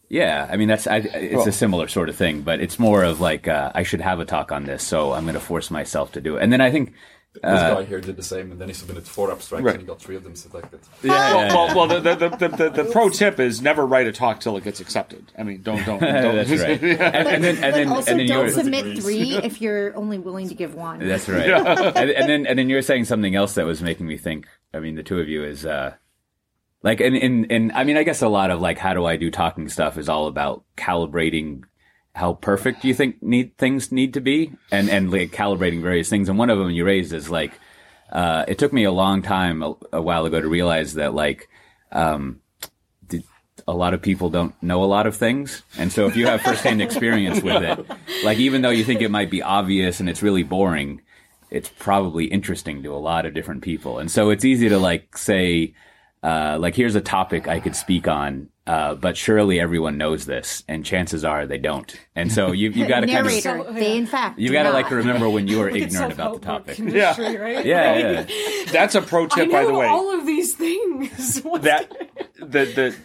yeah. 0.09 0.47
I 0.47 0.57
mean, 0.57 0.67
that's 0.67 0.85
I, 0.85 0.97
it's 0.97 1.47
a 1.47 1.51
similar 1.51 1.87
sort 1.87 2.09
of 2.09 2.15
thing, 2.15 2.41
but 2.43 2.59
it's 2.59 2.77
more 2.77 3.03
of 3.03 3.19
like 3.19 3.47
uh, 3.47 3.71
I 3.73 3.81
should 3.81 4.01
have 4.01 4.19
a 4.19 4.25
talk 4.25 4.51
on 4.51 4.65
this, 4.65 4.83
so 4.83 5.13
I'm 5.13 5.23
going 5.23 5.33
to 5.33 5.39
force 5.39 5.71
myself 5.71 6.11
to 6.11 6.21
do 6.21 6.37
it. 6.37 6.43
And 6.43 6.53
then 6.53 6.61
I 6.61 6.69
think 6.69 6.93
This 7.33 7.41
guy 7.43 7.83
here 7.85 8.01
did 8.01 8.17
the 8.17 8.23
same, 8.23 8.51
and 8.51 8.59
then 8.59 8.67
he 8.67 8.73
submitted 8.73 9.07
four 9.07 9.31
abstracts, 9.31 9.63
Right. 9.63 9.75
and 9.75 9.81
he 9.81 9.87
got 9.87 10.01
three 10.01 10.17
of 10.17 10.23
them 10.25 10.35
selected. 10.35 10.81
yeah, 11.01 11.33
Well, 11.33 11.67
well, 11.67 11.87
well 11.87 12.01
the, 12.01 12.13
the, 12.15 12.29
the, 12.29 12.47
the, 12.49 12.69
the 12.69 12.83
pro 12.91 13.07
tip 13.09 13.39
is 13.39 13.61
never 13.61 13.85
write 13.85 14.05
a 14.05 14.11
talk 14.11 14.41
till 14.41 14.57
it 14.57 14.65
gets 14.65 14.81
accepted. 14.81 15.31
I 15.37 15.43
mean, 15.43 15.61
don't, 15.61 15.77
don't, 15.85 15.99
don't. 16.01 16.35
that's 16.35 16.49
right. 16.49 16.81
And, 16.83 17.27
and 17.27 17.43
then 17.43 17.55
and 17.55 17.61
But 17.61 17.71
then 17.73 17.87
also, 17.89 18.11
and 18.11 18.19
then 18.19 18.27
don't 18.27 18.45
you're, 18.47 18.49
submit 18.53 18.99
three 19.01 19.37
if 19.37 19.61
you're 19.61 19.95
only 19.95 20.19
willing 20.19 20.49
to 20.49 20.55
give 20.55 20.75
one. 20.75 20.99
That's 20.99 21.29
right. 21.29 21.49
and, 21.49 22.09
and 22.11 22.29
then 22.29 22.45
and 22.47 22.59
then 22.59 22.69
you're 22.69 22.81
saying 22.81 23.05
something 23.05 23.33
else 23.33 23.53
that 23.55 23.65
was 23.65 23.81
making 23.81 24.07
me 24.07 24.17
think. 24.17 24.47
I 24.73 24.79
mean, 24.79 24.95
the 24.95 25.03
two 25.03 25.19
of 25.19 25.29
you 25.29 25.45
is 25.45 25.65
uh, 25.65 25.93
like, 26.83 26.99
and 26.99 27.15
and 27.15 27.49
and 27.51 27.71
I 27.71 27.85
mean, 27.85 27.95
I 27.95 28.03
guess 28.03 28.21
a 28.21 28.27
lot 28.27 28.51
of 28.51 28.59
like, 28.59 28.77
how 28.77 28.93
do 28.93 29.05
I 29.05 29.15
do 29.15 29.31
talking 29.31 29.69
stuff 29.69 29.97
is 29.97 30.09
all 30.09 30.27
about 30.27 30.65
calibrating 30.75 31.63
how 32.13 32.33
perfect 32.33 32.81
do 32.81 32.87
you 32.87 32.93
think 32.93 33.21
need 33.23 33.57
things 33.57 33.91
need 33.91 34.13
to 34.15 34.21
be, 34.21 34.53
and 34.71 34.89
and 34.89 35.11
like 35.11 35.31
calibrating 35.31 35.81
various 35.81 36.09
things. 36.09 36.29
And 36.29 36.37
one 36.37 36.49
of 36.49 36.59
them 36.59 36.69
you 36.69 36.85
raised 36.85 37.13
is 37.13 37.29
like, 37.29 37.53
uh, 38.11 38.45
it 38.47 38.57
took 38.57 38.73
me 38.73 38.83
a 38.83 38.91
long 38.91 39.21
time 39.21 39.63
a, 39.63 39.75
a 39.93 40.01
while 40.01 40.25
ago 40.25 40.41
to 40.41 40.47
realize 40.47 40.95
that 40.95 41.13
like. 41.13 41.49
Um, 41.91 42.41
a 43.67 43.73
lot 43.73 43.93
of 43.93 44.01
people 44.01 44.29
don't 44.29 44.53
know 44.61 44.83
a 44.83 44.85
lot 44.85 45.07
of 45.07 45.15
things. 45.15 45.61
And 45.77 45.91
so 45.91 46.07
if 46.07 46.15
you 46.15 46.25
have 46.27 46.41
firsthand 46.41 46.81
experience 46.87 47.41
with 47.41 47.63
it, 47.63 47.85
like 48.23 48.37
even 48.37 48.61
though 48.61 48.69
you 48.69 48.83
think 48.83 49.01
it 49.01 49.11
might 49.11 49.29
be 49.29 49.41
obvious 49.41 49.99
and 49.99 50.09
it's 50.09 50.23
really 50.23 50.43
boring, 50.43 51.01
it's 51.49 51.69
probably 51.69 52.25
interesting 52.25 52.81
to 52.83 52.93
a 52.93 52.97
lot 52.97 53.25
of 53.25 53.33
different 53.33 53.61
people. 53.61 53.99
And 53.99 54.09
so 54.09 54.29
it's 54.29 54.45
easy 54.45 54.69
to 54.69 54.79
like 54.79 55.17
say, 55.17 55.73
uh, 56.23 56.57
like 56.59 56.75
here's 56.75 56.95
a 56.95 57.01
topic 57.01 57.47
I 57.47 57.59
could 57.59 57.75
speak 57.75 58.07
on, 58.07 58.49
uh, 58.67 58.93
but 58.95 59.17
surely 59.17 59.59
everyone 59.59 59.97
knows 59.97 60.25
this, 60.25 60.63
and 60.67 60.85
chances 60.85 61.25
are 61.25 61.47
they 61.47 61.57
don't. 61.57 61.93
And 62.15 62.31
so 62.31 62.51
you 62.51 62.69
you 62.69 62.87
got 62.87 62.99
to 63.01 63.07
kind 63.07 63.19
of 63.19 63.25
Narrator, 63.25 63.63
So- 63.65 63.73
they 63.73 63.97
in 63.97 64.05
fact. 64.05 64.37
you 64.39 64.49
do 64.49 64.53
got 64.53 64.63
to 64.63 64.71
like 64.71 64.91
remember 64.91 65.29
when 65.29 65.47
you 65.47 65.61
are 65.61 65.69
ignorant 65.75 66.13
about 66.13 66.35
the 66.35 66.45
topic. 66.45 66.79
industry, 66.79 67.37
right? 67.37 67.65
Yeah, 67.65 67.91
Like, 68.19 68.29
yeah. 68.29 68.65
That's 68.71 68.95
a 68.95 69.01
pro 69.01 69.25
I 69.25 69.27
tip, 69.27 69.47
know 69.49 69.53
by 69.53 69.65
the 69.65 69.73
way. 69.73 69.87
all 69.87 70.13
of 70.17 70.25
these 70.25 70.53
things. 70.55 71.41
That 71.61 71.91
the 72.37 72.45
the 72.65 72.95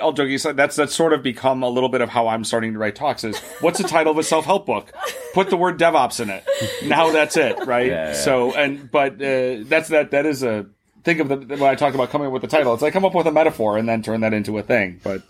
all 0.00 0.12
joking 0.14 0.34
aside, 0.34 0.56
that's 0.56 0.74
that's 0.76 0.94
sort 0.94 1.12
of 1.12 1.22
become 1.22 1.62
a 1.62 1.68
little 1.68 1.90
bit 1.90 2.00
of 2.00 2.08
how 2.08 2.28
I'm 2.28 2.44
starting 2.44 2.72
to 2.72 2.78
write 2.78 2.94
talks. 2.96 3.24
Is 3.24 3.38
what's 3.60 3.76
the 3.78 3.86
title 3.86 4.12
of 4.12 4.18
a 4.18 4.22
self 4.22 4.44
help 4.46 4.64
book? 4.64 4.90
Put 5.34 5.50
the 5.50 5.56
word 5.58 5.78
DevOps 5.78 6.18
in 6.20 6.30
it. 6.30 6.44
Now 6.84 7.10
that's 7.10 7.36
it, 7.36 7.66
right? 7.66 7.88
Yeah, 7.88 8.06
yeah. 8.08 8.12
So 8.14 8.52
and 8.54 8.90
but 8.90 9.14
uh, 9.16 9.64
that's 9.64 9.88
that 9.88 10.12
that 10.12 10.24
is 10.24 10.42
a 10.42 10.66
think 11.04 11.20
of 11.20 11.28
the 11.28 11.36
when 11.56 11.70
I 11.70 11.74
talk 11.74 11.94
about 11.94 12.10
coming 12.10 12.26
up 12.26 12.32
with 12.32 12.42
the 12.42 12.48
title. 12.48 12.72
It's 12.74 12.82
like 12.82 12.92
come 12.92 13.04
up 13.04 13.14
with 13.14 13.26
a 13.26 13.32
metaphor 13.32 13.76
and 13.78 13.88
then 13.88 14.02
turn 14.02 14.20
that 14.20 14.32
into 14.32 14.58
a 14.58 14.62
thing. 14.62 15.00
But 15.02 15.22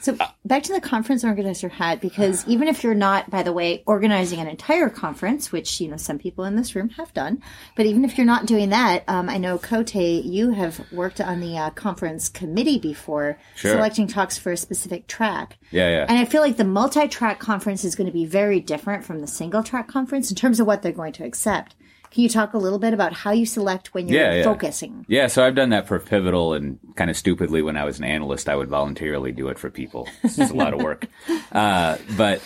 So 0.00 0.18
back 0.44 0.62
to 0.64 0.72
the 0.74 0.82
conference 0.82 1.24
organizer 1.24 1.70
hat, 1.70 2.02
because 2.02 2.46
even 2.46 2.68
if 2.68 2.84
you're 2.84 2.94
not, 2.94 3.30
by 3.30 3.42
the 3.42 3.54
way, 3.54 3.82
organizing 3.86 4.38
an 4.38 4.48
entire 4.48 4.90
conference, 4.90 5.50
which 5.50 5.80
you 5.80 5.88
know 5.88 5.96
some 5.96 6.18
people 6.18 6.44
in 6.44 6.56
this 6.56 6.74
room 6.74 6.90
have 6.90 7.14
done, 7.14 7.40
but 7.74 7.86
even 7.86 8.04
if 8.04 8.18
you're 8.18 8.26
not 8.26 8.44
doing 8.44 8.68
that, 8.68 9.04
um, 9.08 9.30
I 9.30 9.38
know 9.38 9.56
Cote, 9.56 9.94
you 9.94 10.50
have 10.50 10.84
worked 10.92 11.22
on 11.22 11.40
the 11.40 11.56
uh, 11.56 11.70
conference 11.70 12.28
committee 12.28 12.78
before, 12.78 13.38
Sure. 13.56 13.72
selecting 13.72 14.06
talks 14.06 14.36
for 14.36 14.52
a 14.52 14.56
specific 14.58 15.06
track. 15.06 15.56
Yeah, 15.70 15.88
yeah. 15.88 16.06
And 16.06 16.18
I 16.18 16.26
feel 16.26 16.42
like 16.42 16.58
the 16.58 16.64
multi-track 16.64 17.38
conference 17.38 17.82
is 17.84 17.94
going 17.94 18.06
to 18.06 18.12
be 18.12 18.26
very 18.26 18.60
different 18.60 19.04
from 19.04 19.20
the 19.20 19.26
single-track 19.26 19.88
conference 19.88 20.28
in 20.28 20.36
terms 20.36 20.60
of 20.60 20.66
what 20.66 20.82
they're 20.82 20.92
going 20.92 21.14
to 21.14 21.24
accept. 21.24 21.74
Can 22.14 22.22
you 22.22 22.28
talk 22.28 22.54
a 22.54 22.58
little 22.58 22.78
bit 22.78 22.94
about 22.94 23.12
how 23.12 23.32
you 23.32 23.44
select 23.44 23.92
when 23.92 24.06
you're 24.06 24.20
Yeah, 24.20 24.34
yeah. 24.36 24.44
focusing? 24.44 25.04
Yeah, 25.08 25.26
so 25.26 25.44
I've 25.44 25.56
done 25.56 25.70
that 25.70 25.88
for 25.88 25.98
Pivotal, 25.98 26.52
and 26.54 26.78
kind 26.94 27.10
of 27.10 27.16
stupidly, 27.16 27.60
when 27.60 27.76
I 27.76 27.84
was 27.84 27.98
an 27.98 28.04
analyst, 28.04 28.48
I 28.48 28.54
would 28.54 28.68
voluntarily 28.68 29.32
do 29.32 29.48
it 29.48 29.58
for 29.58 29.68
people. 29.68 30.08
It's 30.22 30.38
a 30.38 30.54
lot 30.54 30.74
of 30.74 30.80
work. 30.80 31.08
Uh, 31.50 31.98
but 32.16 32.42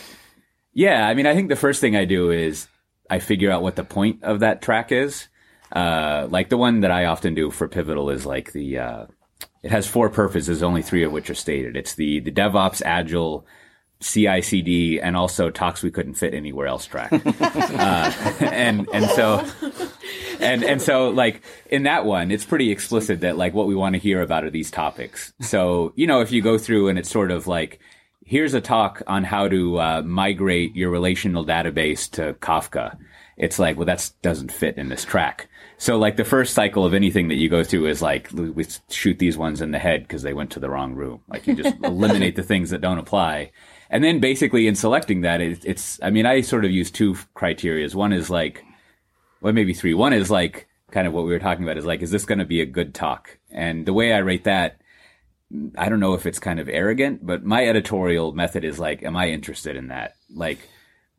yeah, 0.75 1.07
I 1.09 1.15
mean, 1.15 1.27
I 1.27 1.35
think 1.35 1.49
the 1.49 1.57
first 1.57 1.81
thing 1.81 1.97
I 1.97 2.05
do 2.05 2.31
is 2.31 2.69
I 3.09 3.21
figure 3.21 3.51
out 3.51 3.63
what 3.63 3.75
the 3.77 3.85
point 3.85 4.23
of 4.23 4.41
that 4.41 4.61
track 4.61 4.93
is. 4.93 5.29
Uh, 5.73 6.27
like 6.31 6.51
the 6.51 6.59
one 6.59 6.81
that 6.81 6.91
I 6.91 7.07
often 7.07 7.35
do 7.35 7.51
for 7.51 7.69
Pivotal 7.69 8.11
is 8.11 8.27
like 8.27 8.53
the, 8.53 8.79
uh, 8.79 9.07
it 9.63 9.71
has 9.71 9.87
four 9.87 10.11
purposes, 10.11 10.63
only 10.63 10.83
three 10.83 11.05
of 11.05 11.13
which 11.13 11.31
are 11.31 11.35
stated. 11.35 11.75
It's 11.75 11.95
the, 11.95 12.21
the 12.21 12.31
DevOps, 12.31 12.83
Agile, 12.85 13.47
CICD, 14.01 15.01
and 15.03 15.17
also 15.17 15.51
talks 15.51 15.83
we 15.83 15.91
couldn't 15.91 16.15
fit 16.15 16.35
anywhere 16.35 16.67
else 16.67 16.87
track. 16.87 17.13
uh, 17.41 18.13
and, 18.41 18.89
and 18.93 19.07
so, 19.11 19.45
and 20.41 20.65
and 20.65 20.81
so 20.81 21.11
like 21.11 21.43
in 21.71 21.85
that 21.85 22.05
one 22.05 22.31
it's 22.31 22.45
pretty 22.45 22.71
explicit 22.71 23.21
that 23.21 23.37
like 23.37 23.55
what 23.55 23.67
we 23.67 23.75
want 23.75 23.95
to 23.95 23.99
hear 23.99 24.23
about 24.23 24.45
are 24.45 24.51
these 24.51 24.71
topics. 24.71 25.33
So 25.41 25.93
you 25.97 26.07
know 26.07 26.21
if 26.21 26.33
you 26.33 26.43
go 26.43 26.59
through 26.59 26.89
and 26.89 26.99
it's 26.99 27.11
sort 27.11 27.31
of 27.31 27.47
like 27.47 27.81
here's 28.25 28.55
a 28.55 28.61
talk 28.61 29.03
on 29.07 29.25
how 29.25 29.49
to 29.49 29.81
uh, 29.81 30.03
migrate 30.03 30.77
your 30.77 30.91
relational 30.91 31.45
database 31.45 32.11
to 32.13 32.35
kafka. 32.35 32.97
It's 33.37 33.59
like 33.59 33.77
well 33.77 33.87
that 33.87 34.11
doesn't 34.23 34.53
fit 34.53 34.77
in 34.79 34.89
this 34.89 35.05
track. 35.05 35.49
So 35.77 35.97
like 35.97 36.17
the 36.17 36.25
first 36.25 36.55
cycle 36.55 36.85
of 36.85 36.95
anything 36.95 37.29
that 37.29 37.37
you 37.37 37.49
go 37.49 37.63
through 37.63 37.87
is 37.87 38.03
like 38.03 38.31
we 38.33 38.67
shoot 38.91 39.19
these 39.19 39.37
ones 39.37 39.61
in 39.61 39.71
the 39.71 39.79
head 39.79 40.03
because 40.03 40.23
they 40.23 40.35
went 40.35 40.51
to 40.53 40.61
the 40.61 40.71
wrong 40.71 40.95
room. 40.95 41.21
Like 41.29 41.47
you 41.47 41.55
just 41.55 41.77
eliminate 41.85 42.37
the 42.37 42.43
things 42.43 42.71
that 42.71 42.81
don't 42.81 42.99
apply 42.99 43.53
and 43.90 44.05
then 44.05 44.20
basically 44.20 44.66
in 44.66 44.74
selecting 44.74 45.22
that 45.22 45.40
it, 45.40 45.64
it's 45.64 45.98
i 46.03 46.11
mean 46.11 46.27
i 46.27 46.40
sort 46.40 46.64
of 46.64 46.70
use 46.70 46.90
two 46.90 47.14
criterias 47.35 47.94
one 47.94 48.12
is 48.12 48.31
like 48.31 48.64
well, 49.40 49.53
maybe 49.53 49.74
three. 49.74 49.94
One 49.94 50.12
is 50.12 50.31
like 50.31 50.68
kind 50.90 51.07
of 51.07 51.12
what 51.12 51.24
we 51.24 51.31
were 51.31 51.38
talking 51.38 51.64
about 51.64 51.77
is 51.77 51.85
like, 51.85 52.03
is 52.03 52.11
this 52.11 52.24
going 52.24 52.38
to 52.38 52.44
be 52.44 52.61
a 52.61 52.66
good 52.66 52.94
talk? 52.94 53.38
And 53.51 53.87
the 53.87 53.92
way 53.92 54.12
I 54.12 54.18
rate 54.18 54.44
that, 54.44 54.81
I 55.77 55.88
don't 55.88 56.01
know 56.01 56.14
if 56.14 56.27
it's 56.27 56.38
kind 56.38 56.61
of 56.61 56.68
arrogant, 56.68 57.24
but 57.24 57.44
my 57.44 57.66
editorial 57.66 58.33
method 58.33 58.64
is 58.64 58.79
like, 58.79 59.03
am 59.03 59.16
I 59.16 59.29
interested 59.29 59.77
in 59.77 59.88
that? 59.88 60.14
Like, 60.35 60.59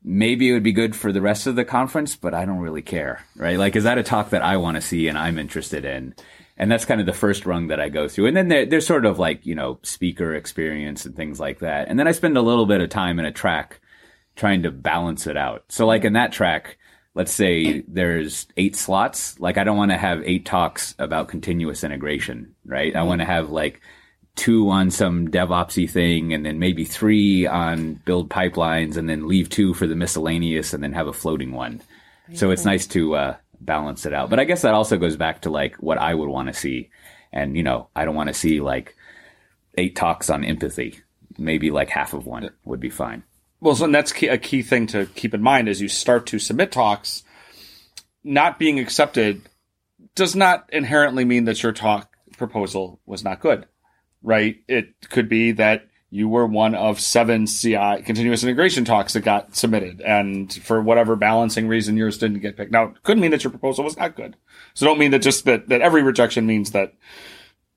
maybe 0.04 0.50
it 0.50 0.54
would 0.54 0.64
be 0.64 0.72
good 0.72 0.96
for 0.96 1.12
the 1.12 1.22
rest 1.22 1.48
of 1.48 1.56
the 1.56 1.66
conference, 1.66 2.16
but 2.16 2.34
I 2.34 2.46
don't 2.46 2.60
really 2.60 2.82
care, 2.82 3.26
right? 3.36 3.58
Like, 3.58 3.76
is 3.76 3.84
that 3.86 3.98
a 3.98 4.04
talk 4.04 4.30
that 4.30 4.44
I 4.44 4.58
want 4.58 4.76
to 4.76 4.82
see 4.82 5.08
and 5.08 5.18
I'm 5.18 5.40
interested 5.40 5.86
in? 5.86 6.14
And 6.60 6.70
that's 6.70 6.86
kind 6.86 7.00
of 7.00 7.06
the 7.06 7.14
first 7.14 7.46
rung 7.46 7.68
that 7.68 7.80
I 7.80 7.88
go 7.88 8.10
through. 8.10 8.28
And 8.28 8.36
then 8.36 8.50
there, 8.50 8.66
there's 8.66 8.86
sort 8.86 9.06
of 9.06 9.18
like, 9.18 9.46
you 9.46 9.56
know, 9.56 9.80
speaker 9.82 10.36
experience 10.36 11.06
and 11.06 11.16
things 11.16 11.40
like 11.40 11.60
that. 11.60 11.88
And 11.88 11.98
then 11.98 12.08
I 12.08 12.12
spend 12.12 12.38
a 12.38 12.42
little 12.42 12.66
bit 12.66 12.82
of 12.82 12.90
time 12.90 13.18
in 13.18 13.26
a 13.26 13.32
track 13.32 13.80
trying 14.36 14.64
to 14.64 14.72
balance 14.72 15.26
it 15.26 15.38
out. 15.38 15.64
So 15.70 15.88
like 15.88 16.04
in 16.04 16.14
that 16.14 16.34
track, 16.34 16.78
let's 17.16 17.34
say 17.34 17.82
there's 17.88 18.46
eight 18.58 18.76
slots. 18.76 19.40
Like 19.40 19.58
I 19.58 19.64
don't 19.64 19.78
want 19.78 19.92
to 19.92 19.98
have 19.98 20.22
eight 20.26 20.46
talks 20.46 20.96
about 21.00 21.30
continuous 21.30 21.86
integration, 21.86 22.56
right? 22.66 22.94
I 22.94 23.04
want 23.04 23.22
to 23.22 23.26
have 23.26 23.50
like 23.50 23.82
two 24.36 24.70
on 24.70 24.92
some 24.92 25.30
DevOpsy 25.30 25.90
thing 25.90 26.34
and 26.34 26.46
then 26.46 26.60
maybe 26.60 26.84
three 26.84 27.48
on 27.48 27.96
build 28.06 28.30
pipelines 28.30 28.98
and 28.98 29.10
then 29.10 29.28
leave 29.28 29.50
two 29.50 29.74
for 29.74 29.88
the 29.88 29.96
miscellaneous 29.96 30.74
and 30.74 30.84
then 30.84 30.94
have 30.94 31.08
a 31.08 31.14
floating 31.14 31.54
one. 31.54 31.82
So 32.36 32.52
it's 32.52 32.64
nice 32.64 32.86
to 32.88 33.16
uh, 33.16 33.36
balance 33.60 34.06
it 34.06 34.14
out. 34.14 34.30
But 34.30 34.40
I 34.40 34.46
guess 34.46 34.62
that 34.62 34.74
also 34.74 34.98
goes 34.98 35.16
back 35.16 35.42
to 35.42 35.50
like 35.50 35.76
what 35.78 35.98
I 35.98 36.14
would 36.14 36.30
want 36.30 36.48
to 36.48 36.54
see. 36.54 36.90
And, 37.32 37.56
you 37.56 37.64
know, 37.64 37.90
I 37.96 38.06
don't 38.06 38.16
want 38.16 38.28
to 38.28 38.34
see 38.34 38.62
like 38.62 38.96
eight 39.78 39.96
talks 39.96 40.30
on 40.30 40.44
empathy. 40.44 41.02
Maybe 41.38 41.72
like 41.72 41.90
half 41.90 42.14
of 42.14 42.26
one 42.26 42.50
would 42.66 42.80
be 42.80 42.90
fine. 42.90 43.24
Well, 43.62 43.76
so 43.76 43.86
and 43.86 43.94
that's 43.96 44.14
key, 44.14 44.28
a 44.28 44.38
key 44.38 44.62
thing 44.62 44.88
to 44.88 45.06
keep 45.06 45.34
in 45.34 45.42
mind 45.42 45.68
as 45.68 45.82
you 45.82 45.88
start 45.88 46.26
to 46.28 46.40
submit 46.40 46.72
talks. 46.72 47.24
Not 48.24 48.60
being 48.60 48.80
accepted 48.80 49.42
does 50.16 50.36
not 50.36 50.70
inherently 50.72 51.26
mean 51.26 51.46
that 51.46 51.62
your 51.62 51.72
talk 51.72 52.16
proposal 52.38 53.00
was 53.06 53.24
not 53.24 53.42
good, 53.42 53.66
right? 54.22 54.58
It 54.68 55.10
could 55.10 55.30
be 55.30 55.54
that 55.54 55.89
you 56.12 56.28
were 56.28 56.46
one 56.46 56.74
of 56.76 57.00
seven 57.00 57.46
CI 57.46 58.02
continuous 58.04 58.44
integration 58.44 58.86
talks 58.86 59.14
that 59.14 59.22
got 59.22 59.56
submitted, 59.56 60.02
and 60.02 60.52
for 60.52 60.82
whatever 60.82 61.16
balancing 61.16 61.68
reason, 61.68 61.98
yours 61.98 62.18
didn't 62.18 62.40
get 62.40 62.58
picked. 62.58 62.72
Now, 62.72 62.86
it 62.86 63.04
could 63.04 63.18
mean 63.18 63.32
that 63.32 63.44
your 63.44 63.52
proposal 63.52 63.84
was 63.84 63.98
not 63.98 64.16
good. 64.16 64.36
So 64.74 64.86
don't 64.86 65.00
mean 65.00 65.12
that 65.12 65.20
just 65.20 65.46
that 65.46 65.70
that 65.70 65.82
every 65.82 66.04
rejection 66.04 66.46
means 66.46 66.72
that 66.72 66.94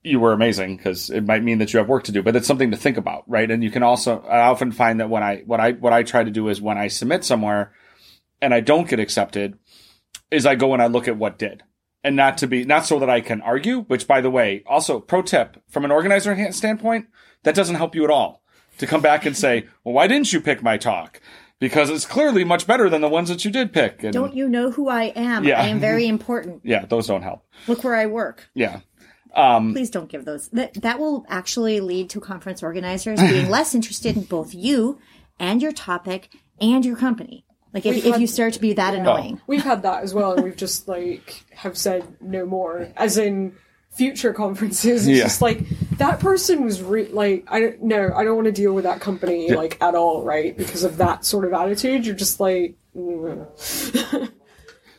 you 0.03 0.19
were 0.19 0.33
amazing 0.33 0.75
because 0.77 1.09
it 1.09 1.25
might 1.25 1.43
mean 1.43 1.59
that 1.59 1.71
you 1.73 1.79
have 1.79 1.87
work 1.87 2.03
to 2.03 2.11
do, 2.11 2.21
but 2.21 2.35
it's 2.35 2.47
something 2.47 2.71
to 2.71 2.77
think 2.77 2.97
about, 2.97 3.23
right? 3.27 3.49
And 3.49 3.63
you 3.63 3.71
can 3.71 3.83
also, 3.83 4.21
I 4.21 4.41
often 4.41 4.71
find 4.71 4.99
that 4.99 5.09
when 5.09 5.23
I, 5.23 5.43
what 5.45 5.59
I, 5.59 5.71
what 5.71 5.93
I 5.93 6.03
try 6.03 6.23
to 6.23 6.31
do 6.31 6.49
is 6.49 6.61
when 6.61 6.77
I 6.77 6.89
submit 6.89 7.23
somewhere 7.23 7.71
and 8.41 8.53
I 8.53 8.59
don't 8.59 8.89
get 8.89 8.99
accepted 8.99 9.57
is 10.29 10.45
I 10.45 10.55
go 10.55 10.73
and 10.73 10.81
I 10.81 10.87
look 10.87 11.07
at 11.07 11.17
what 11.17 11.39
did 11.39 11.63
and 12.03 12.15
not 12.15 12.37
to 12.39 12.47
be, 12.47 12.65
not 12.65 12.85
so 12.85 12.99
that 12.99 13.09
I 13.09 13.21
can 13.21 13.41
argue, 13.41 13.83
which 13.83 14.07
by 14.07 14.21
the 14.21 14.29
way, 14.29 14.63
also 14.65 14.99
pro 14.99 15.21
tip 15.21 15.61
from 15.69 15.85
an 15.85 15.91
organizer 15.91 16.51
standpoint, 16.51 17.07
that 17.43 17.55
doesn't 17.55 17.75
help 17.75 17.95
you 17.95 18.03
at 18.03 18.09
all 18.09 18.41
to 18.77 18.87
come 18.87 19.01
back 19.01 19.25
and 19.25 19.35
say, 19.35 19.67
well, 19.83 19.93
why 19.93 20.07
didn't 20.07 20.33
you 20.33 20.41
pick 20.41 20.61
my 20.61 20.77
talk? 20.77 21.21
Because 21.59 21.89
it's 21.89 22.05
clearly 22.05 22.43
much 22.43 22.67
better 22.67 22.89
than 22.89 23.01
the 23.01 23.07
ones 23.07 23.29
that 23.29 23.45
you 23.45 23.51
did 23.51 23.71
pick. 23.71 24.03
And 24.03 24.11
Don't 24.11 24.35
you 24.35 24.49
know 24.49 24.71
who 24.71 24.89
I 24.89 25.05
am? 25.15 25.45
Yeah. 25.45 25.61
I 25.61 25.67
am 25.67 25.79
very 25.79 26.07
important. 26.07 26.61
yeah, 26.65 26.85
those 26.85 27.07
don't 27.07 27.21
help. 27.21 27.45
Look 27.67 27.83
where 27.83 27.95
I 27.95 28.05
work. 28.07 28.49
Yeah. 28.53 28.81
Um, 29.33 29.73
Please 29.73 29.89
don't 29.89 30.09
give 30.09 30.25
those. 30.25 30.49
That 30.49 30.73
that 30.81 30.99
will 30.99 31.25
actually 31.29 31.79
lead 31.79 32.09
to 32.11 32.19
conference 32.19 32.61
organizers 32.61 33.19
being 33.19 33.49
less 33.49 33.73
interested 33.73 34.15
in 34.17 34.23
both 34.23 34.53
you 34.53 34.99
and 35.39 35.61
your 35.61 35.71
topic 35.71 36.29
and 36.59 36.85
your 36.85 36.95
company. 36.95 37.45
Like 37.73 37.85
if, 37.85 37.95
We've 37.95 38.05
if 38.05 38.11
had- 38.13 38.21
you 38.21 38.27
start 38.27 38.53
to 38.53 38.59
be 38.61 38.73
that 38.73 38.93
annoying. 38.93 39.41
We've 39.47 39.63
had 39.63 39.81
that 39.83 40.03
as 40.03 40.13
well, 40.13 40.33
and 40.33 40.43
we've 40.45 40.55
just 40.55 40.87
like 40.87 41.43
have 41.51 41.77
said 41.77 42.03
no 42.21 42.45
more. 42.45 42.87
As 42.95 43.17
in 43.17 43.55
future 43.91 44.33
conferences, 44.33 45.07
it's 45.07 45.17
Yeah. 45.17 45.23
just 45.25 45.41
like 45.41 45.67
that 45.97 46.19
person 46.19 46.63
was 46.63 46.81
re- 46.81 47.07
like, 47.09 47.45
I 47.47 47.59
don't 47.59 47.83
no, 47.83 48.11
I 48.15 48.23
don't 48.23 48.35
want 48.35 48.45
to 48.45 48.51
deal 48.51 48.73
with 48.73 48.83
that 48.85 49.01
company 49.01 49.51
like 49.53 49.81
at 49.81 49.95
all, 49.95 50.23
right? 50.23 50.55
Because 50.55 50.83
of 50.83 50.97
that 50.97 51.25
sort 51.25 51.45
of 51.45 51.53
attitude, 51.53 52.05
you're 52.05 52.15
just 52.15 52.39
like, 52.39 52.75
mm. 52.95 54.29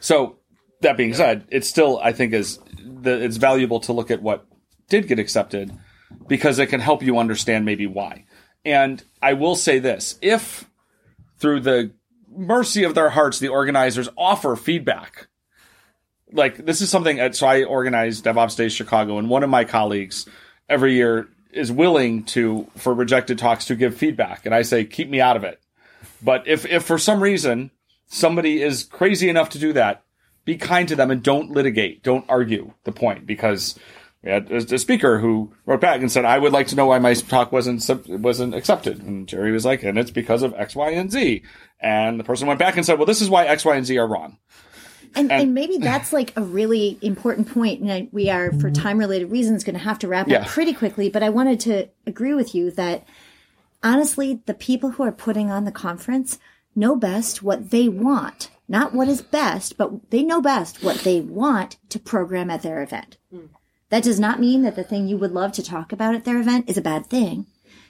So 0.01 0.39
that 0.81 0.97
being 0.97 1.15
said, 1.15 1.47
it's 1.51 1.69
still 1.69 1.99
I 2.03 2.13
think 2.13 2.33
is 2.35 2.59
the, 2.85 3.23
it's 3.23 3.37
valuable 3.37 3.81
to 3.81 3.93
look 3.93 4.11
at 4.11 4.23
what 4.23 4.47
did 4.89 5.09
get 5.09 5.19
accepted 5.19 5.73
because 6.29 6.59
it 6.59 6.67
can 6.67 6.81
help 6.81 7.03
you 7.03 7.19
understand 7.19 7.65
maybe 7.65 7.87
why. 7.87 8.27
And 8.65 9.03
I 9.23 9.33
will 9.35 9.57
say 9.57 9.79
this: 9.79 10.19
if 10.21 10.69
through 11.39 11.61
the 11.61 11.93
mercy 12.37 12.85
of 12.85 12.95
their 12.95 13.11
hearts, 13.11 13.39
the 13.39 13.49
organizers 13.49 14.09
offer 14.17 14.57
feedback, 14.57 15.29
like 16.33 16.65
this 16.65 16.81
is 16.81 16.91
something. 16.91 17.33
So 17.33 17.47
I 17.47 17.65
organize 17.65 18.23
DevOps 18.23 18.57
Days 18.57 18.73
Chicago, 18.73 19.19
and 19.19 19.29
one 19.29 19.43
of 19.43 19.51
my 19.51 19.65
colleagues 19.65 20.29
every 20.69 20.95
year 20.95 21.29
is 21.53 21.71
willing 21.71 22.25
to 22.25 22.69
for 22.77 22.93
rejected 22.93 23.39
talks 23.39 23.67
to 23.67 23.77
give 23.77 23.97
feedback, 23.97 24.45
and 24.45 24.55
I 24.55 24.63
say 24.63 24.85
keep 24.85 25.09
me 25.09 25.21
out 25.21 25.37
of 25.37 25.45
it. 25.45 25.61
But 26.23 26.47
if 26.47 26.67
if 26.67 26.85
for 26.85 26.99
some 26.99 27.23
reason 27.23 27.71
somebody 28.07 28.63
is 28.63 28.85
crazy 28.85 29.29
enough 29.29 29.51
to 29.51 29.59
do 29.59 29.73
that, 29.75 30.03
be 30.45 30.57
kind 30.57 30.89
to 30.89 30.97
them 30.97 31.11
and 31.11 31.23
don't 31.23 31.51
litigate, 31.51 32.03
don't 32.03 32.25
argue 32.29 32.73
the 32.85 32.93
point 32.93 33.27
because 33.27 33.79
we 34.25 34.31
had 34.31 34.51
a 34.51 34.57
a 34.75 34.79
speaker 34.79 35.19
who 35.19 35.53
wrote 35.67 35.81
back 35.81 36.01
and 36.01 36.11
said, 36.11 36.25
"I 36.25 36.39
would 36.39 36.53
like 36.53 36.69
to 36.69 36.77
know 36.77 36.87
why 36.87 36.99
my 36.99 37.15
talk 37.15 37.53
wasn't 37.53 37.87
wasn't 38.09 38.55
accepted." 38.55 39.03
And 39.03 39.29
Jerry 39.29 39.53
was 39.53 39.65
like, 39.65 39.83
"And 39.83 39.99
it's 39.99 40.11
because 40.11 40.43
of 40.43 40.55
X, 40.55 40.75
Y, 40.75 40.91
and 40.91 41.13
Z." 41.13 41.43
And 41.79 42.19
the 42.19 42.25
person 42.25 42.47
went 42.47 42.59
back 42.59 42.77
and 42.77 42.87
said, 42.87 42.99
"Well, 42.99 43.07
this 43.07 43.21
is 43.21 43.29
why 43.29 43.45
X, 43.45 43.65
Y, 43.65 43.77
and 43.77 43.85
Z 43.85 43.99
are 43.99 44.07
wrong." 44.07 44.39
And, 45.17 45.31
and 45.31 45.55
maybe 45.55 45.79
that's 45.79 46.13
like 46.13 46.33
a 46.37 46.43
really 46.43 46.99
important 47.01 47.53
point. 47.53 47.81
And 47.83 48.09
we 48.13 48.31
are, 48.31 48.51
for 48.51 48.71
mm-hmm. 48.71 48.83
time 48.83 48.99
related 48.99 49.31
reasons, 49.31 49.63
going 49.63 49.75
to 49.75 49.85
have 49.85 50.01
to 50.01 50.09
wrap 50.09 50.27
Yeah. 50.27 50.41
up 50.41 50.49
pretty 50.49 50.73
quickly. 50.73 51.09
But 51.09 51.23
I 51.23 51.29
wanted 51.29 51.61
to 51.61 51.89
agree 52.07 52.35
with 52.35 52.55
you 52.55 52.73
that 52.73 53.07
honestly, 53.83 54.41
the 54.47 54.55
people 54.55 54.93
who 54.93 55.05
are 55.05 55.13
putting 55.13 55.51
on 55.51 55.65
the 55.65 55.71
conference 55.71 56.39
know 56.75 56.97
best 56.97 57.43
what 57.43 57.71
they 57.71 57.89
want. 57.89 58.51
Not 58.67 58.95
what 58.95 59.09
is 59.09 59.21
best, 59.23 59.77
but 59.77 60.11
they 60.11 60.23
know 60.23 60.41
best 60.41 60.83
what 60.83 60.99
they 61.01 61.21
want 61.21 61.77
to 61.91 61.99
program 61.99 62.51
at 62.51 62.63
their 62.63 62.83
event. 62.83 63.19
Mm. 63.33 63.51
That 63.95 64.03
does 64.03 64.19
not 64.19 64.41
mean 64.41 64.63
that 64.63 64.75
the 64.75 64.83
thing 64.83 65.07
you 65.07 65.17
would 65.19 65.31
love 65.31 65.53
to 65.53 65.63
talk 65.63 65.93
about 65.93 66.17
at 66.17 66.25
their 66.25 66.41
event 66.41 66.69
is 66.69 66.77
a 66.77 66.83
bad 66.83 67.07
thing. 67.07 67.47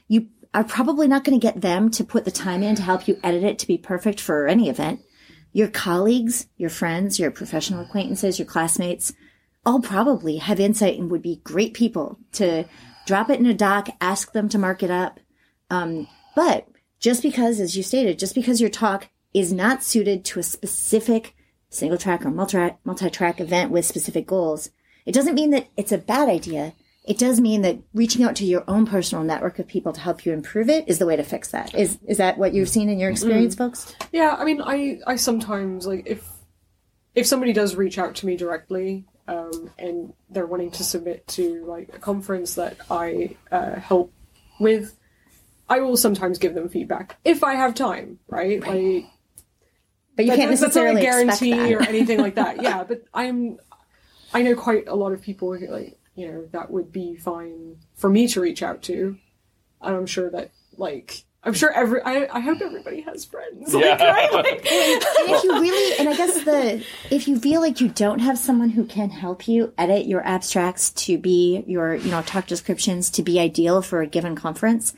You 0.06 0.28
are 0.52 0.62
probably 0.62 1.08
not 1.08 1.24
going 1.24 1.40
to 1.40 1.42
get 1.42 1.62
them 1.62 1.90
to 1.92 2.04
put 2.04 2.26
the 2.26 2.30
time 2.30 2.62
in 2.62 2.74
to 2.74 2.82
help 2.82 3.08
you 3.08 3.18
edit 3.24 3.42
it 3.42 3.58
to 3.60 3.66
be 3.66 3.78
perfect 3.78 4.20
for 4.20 4.46
any 4.46 4.68
event. 4.68 5.00
Your 5.54 5.68
colleagues, 5.68 6.46
your 6.58 6.68
friends, 6.68 7.18
your 7.18 7.30
professional 7.30 7.80
acquaintances, 7.80 8.38
your 8.38 8.44
classmates 8.44 9.14
all 9.64 9.80
probably 9.80 10.36
have 10.36 10.60
insight 10.60 10.98
and 10.98 11.10
would 11.10 11.22
be 11.22 11.40
great 11.42 11.72
people 11.72 12.18
to 12.32 12.66
drop 13.06 13.30
it 13.30 13.40
in 13.40 13.46
a 13.46 13.54
doc, 13.54 13.88
ask 13.98 14.32
them 14.32 14.50
to 14.50 14.58
mark 14.58 14.82
it 14.82 14.90
up. 14.90 15.20
Um, 15.70 16.06
but 16.36 16.68
just 17.00 17.22
because, 17.22 17.60
as 17.60 17.78
you 17.78 17.82
stated, 17.82 18.18
just 18.18 18.34
because 18.34 18.60
your 18.60 18.68
talk 18.68 19.08
is 19.32 19.54
not 19.54 19.82
suited 19.82 20.22
to 20.26 20.40
a 20.40 20.42
specific 20.42 21.34
single 21.70 21.96
track 21.96 22.26
or 22.26 22.30
multi 22.30 23.08
track 23.08 23.40
event 23.40 23.70
with 23.70 23.86
specific 23.86 24.26
goals, 24.26 24.68
it 25.06 25.12
doesn't 25.12 25.34
mean 25.34 25.50
that 25.50 25.68
it's 25.76 25.92
a 25.92 25.98
bad 25.98 26.28
idea. 26.28 26.72
It 27.06 27.18
does 27.18 27.38
mean 27.40 27.60
that 27.62 27.78
reaching 27.92 28.24
out 28.24 28.34
to 28.36 28.46
your 28.46 28.64
own 28.66 28.86
personal 28.86 29.22
network 29.24 29.58
of 29.58 29.66
people 29.66 29.92
to 29.92 30.00
help 30.00 30.24
you 30.24 30.32
improve 30.32 30.70
it 30.70 30.88
is 30.88 30.98
the 30.98 31.04
way 31.06 31.16
to 31.16 31.22
fix 31.22 31.50
that. 31.50 31.74
Is 31.74 31.98
is 32.06 32.16
that 32.16 32.38
what 32.38 32.54
you've 32.54 32.68
seen 32.70 32.88
in 32.88 32.98
your 32.98 33.10
experience, 33.10 33.54
folks? 33.54 33.94
Yeah, 34.12 34.34
I 34.38 34.44
mean, 34.44 34.62
I 34.62 35.00
I 35.06 35.16
sometimes 35.16 35.86
like 35.86 36.04
if 36.06 36.26
if 37.14 37.26
somebody 37.26 37.52
does 37.52 37.76
reach 37.76 37.98
out 37.98 38.14
to 38.16 38.26
me 38.26 38.36
directly 38.36 39.04
um, 39.28 39.70
and 39.78 40.12
they're 40.30 40.46
wanting 40.46 40.70
to 40.72 40.82
submit 40.84 41.26
to 41.28 41.64
like 41.66 41.90
a 41.94 41.98
conference 41.98 42.54
that 42.54 42.78
I 42.90 43.36
uh, 43.52 43.76
help 43.78 44.12
with, 44.58 44.96
I 45.68 45.80
will 45.80 45.96
sometimes 45.98 46.38
give 46.38 46.54
them 46.54 46.68
feedback 46.70 47.18
if 47.24 47.44
I 47.44 47.54
have 47.54 47.74
time, 47.74 48.18
right? 48.28 48.60
Like 48.60 49.04
But 50.16 50.24
you 50.24 50.30
that- 50.30 50.36
can't 50.38 50.50
that's 50.50 50.60
not 50.62 50.66
a 50.76 50.92
necessarily 50.94 51.02
expect 51.06 51.40
guarantee 51.40 51.74
that. 51.74 51.80
or 51.80 51.88
anything 51.88 52.18
like 52.20 52.36
that. 52.36 52.62
Yeah, 52.62 52.82
but 52.84 53.02
I'm 53.12 53.58
I 54.34 54.42
know 54.42 54.56
quite 54.56 54.88
a 54.88 54.94
lot 54.96 55.12
of 55.12 55.22
people 55.22 55.56
who 55.56 55.68
like 55.68 55.96
you 56.14 56.28
know 56.30 56.48
that 56.52 56.70
would 56.70 56.92
be 56.92 57.16
fine 57.16 57.76
for 57.94 58.10
me 58.10 58.26
to 58.28 58.40
reach 58.40 58.62
out 58.62 58.82
to, 58.82 59.16
and 59.80 59.96
I'm 59.96 60.06
sure 60.06 60.28
that 60.30 60.50
like. 60.76 61.24
I'm 61.46 61.52
sure 61.52 61.70
every. 61.70 62.00
I, 62.00 62.26
I 62.32 62.40
hope 62.40 62.62
everybody 62.62 63.02
has 63.02 63.26
friends. 63.26 63.74
Like, 63.74 64.00
right? 64.00 64.32
Like, 64.32 64.46
and 64.72 65.02
if 65.30 65.44
you 65.44 65.60
really 65.60 65.98
and 65.98 66.08
i 66.08 66.16
guess 66.16 66.42
the 66.42 66.82
if 67.10 67.28
you 67.28 67.38
feel 67.38 67.60
like 67.60 67.82
you 67.82 67.88
don't 67.88 68.20
have 68.20 68.38
someone 68.38 68.70
who 68.70 68.86
can 68.86 69.10
help 69.10 69.46
you 69.46 69.74
edit 69.76 70.06
your 70.06 70.26
abstracts 70.26 70.90
to 71.04 71.18
be 71.18 71.62
your 71.66 71.96
you 71.96 72.10
know 72.10 72.22
talk 72.22 72.46
descriptions 72.46 73.10
to 73.10 73.22
be 73.22 73.38
ideal 73.38 73.82
for 73.82 74.00
a 74.00 74.06
given 74.06 74.34
conference 74.34 74.94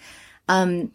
um 0.48 0.92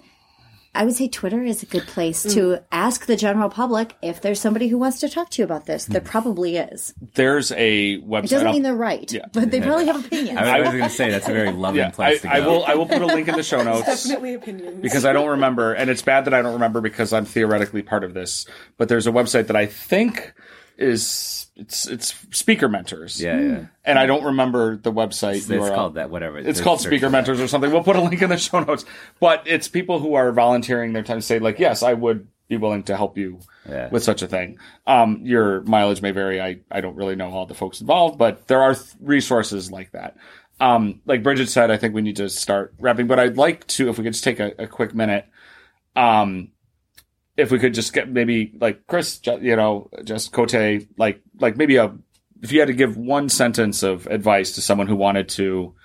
i 0.73 0.85
would 0.85 0.95
say 0.95 1.07
twitter 1.07 1.43
is 1.43 1.63
a 1.63 1.65
good 1.65 1.85
place 1.87 2.23
to 2.23 2.39
mm. 2.39 2.63
ask 2.71 3.05
the 3.05 3.15
general 3.15 3.49
public 3.49 3.95
if 4.01 4.21
there's 4.21 4.39
somebody 4.39 4.67
who 4.67 4.77
wants 4.77 4.99
to 4.99 5.09
talk 5.09 5.29
to 5.29 5.41
you 5.41 5.45
about 5.45 5.65
this 5.65 5.85
there 5.85 6.01
mm. 6.01 6.05
probably 6.05 6.57
is 6.57 6.93
There's 7.15 7.51
a 7.53 7.99
website. 8.01 8.23
it 8.25 8.29
doesn't 8.29 8.47
I'll- 8.47 8.53
mean 8.53 8.63
they're 8.63 8.75
right 8.75 9.11
Yeah. 9.11 9.25
but 9.33 9.51
they 9.51 9.61
probably 9.61 9.85
have 9.85 10.05
opinions 10.05 10.37
I, 10.37 10.59
was 10.59 10.69
going 10.69 10.83
to 10.83 10.89
say 10.89 11.11
that's 11.11 11.27
a 11.27 11.33
very 11.33 11.51
loving 11.51 11.79
yeah, 11.79 11.87
I, 11.87 11.91
place 11.91 12.21
to 12.21 12.27
go. 12.27 12.33
I 12.33 12.39
will. 12.39 12.65
I 12.65 12.75
will 12.75 12.85
put 12.85 13.01
a 13.01 13.05
link 13.05 13.27
in 13.27 13.35
the 13.35 13.43
show 13.43 13.63
notes. 13.63 13.85
definitely 13.85 14.33
opinions. 14.33 14.81
because 14.81 15.05
I 15.05 15.13
don't 15.13 15.29
remember, 15.29 15.73
and 15.73 15.89
it's 15.89 16.01
bad 16.01 16.25
that 16.25 16.33
I 16.33 16.41
don't 16.41 16.53
remember 16.53 16.81
because 16.81 17.13
I'm 17.13 17.25
theoretically 17.25 17.81
part 17.81 18.03
of 18.03 18.13
this. 18.13 18.45
But 18.77 18.89
there's 18.89 19.07
a 19.07 19.11
website 19.11 19.47
that 19.47 19.55
I 19.55 19.65
think 19.65 20.33
is 20.81 21.47
it's 21.55 21.87
it's 21.87 22.13
Speaker 22.31 22.67
Mentors. 22.67 23.21
Yeah, 23.21 23.39
yeah. 23.39 23.65
and 23.85 23.99
I 23.99 24.05
don't 24.05 24.23
remember 24.23 24.77
the 24.77 24.91
website. 24.91 25.35
It's 25.37 25.47
URL. 25.47 25.73
called 25.75 25.95
that. 25.95 26.09
Whatever. 26.09 26.39
It's 26.39 26.61
called 26.61 26.81
Speaker. 26.81 27.09
Mentors 27.09 27.39
or 27.39 27.47
something. 27.47 27.71
We'll 27.71 27.83
put 27.83 27.95
a 27.95 28.01
link 28.01 28.21
in 28.21 28.29
the 28.29 28.37
show 28.37 28.59
notes. 28.61 28.85
But 29.19 29.43
it's 29.45 29.67
people 29.67 29.99
who 29.99 30.15
are 30.15 30.31
volunteering 30.31 30.93
their 30.93 31.03
time 31.03 31.17
to 31.17 31.21
say, 31.21 31.39
like, 31.39 31.59
yes, 31.59 31.83
I 31.83 31.93
would 31.93 32.27
be 32.47 32.57
willing 32.57 32.83
to 32.83 32.97
help 32.97 33.17
you 33.17 33.39
Yeah. 33.69 33.89
with 33.89 34.03
such 34.03 34.21
a 34.21 34.27
thing. 34.27 34.57
Um, 34.85 35.21
your 35.23 35.61
mileage 35.61 36.01
may 36.01 36.11
vary. 36.11 36.41
I, 36.41 36.59
I 36.69 36.81
don't 36.81 36.95
really 36.97 37.15
know 37.15 37.29
all 37.31 37.45
the 37.45 37.53
folks 37.53 37.79
involved, 37.79 38.17
but 38.17 38.47
there 38.47 38.61
are 38.61 38.73
th- 38.75 38.87
resources 38.99 39.71
like 39.71 39.91
that. 39.91 40.17
Um, 40.59 40.99
like 41.05 41.23
Bridget 41.23 41.47
said, 41.47 41.71
I 41.71 41.77
think 41.77 41.93
we 41.95 42.01
need 42.01 42.17
to 42.17 42.27
start 42.29 42.73
wrapping, 42.77 43.07
but 43.07 43.19
I'd 43.19 43.37
like 43.37 43.65
to, 43.67 43.89
if 43.89 43.97
we 43.97 44.03
could 44.03 44.13
just 44.13 44.25
take 44.25 44.39
a, 44.41 44.51
a 44.59 44.67
quick 44.67 44.93
minute, 44.93 45.25
um, 45.95 46.49
if 47.41 47.51
we 47.51 47.59
could 47.59 47.73
just 47.73 47.93
get 47.93 48.09
maybe 48.09 48.53
like 48.59 48.87
Chris, 48.87 49.19
you 49.25 49.55
know, 49.55 49.89
just 50.03 50.31
Cote, 50.31 50.53
like, 50.97 51.21
like 51.39 51.57
maybe 51.57 51.75
a, 51.75 51.93
if 52.41 52.51
you 52.51 52.59
had 52.59 52.67
to 52.67 52.73
give 52.73 52.97
one 52.97 53.29
sentence 53.29 53.83
of 53.83 54.07
advice 54.07 54.53
to 54.53 54.61
someone 54.61 54.87
who 54.87 54.95
wanted 54.95 55.29
to 55.29 55.75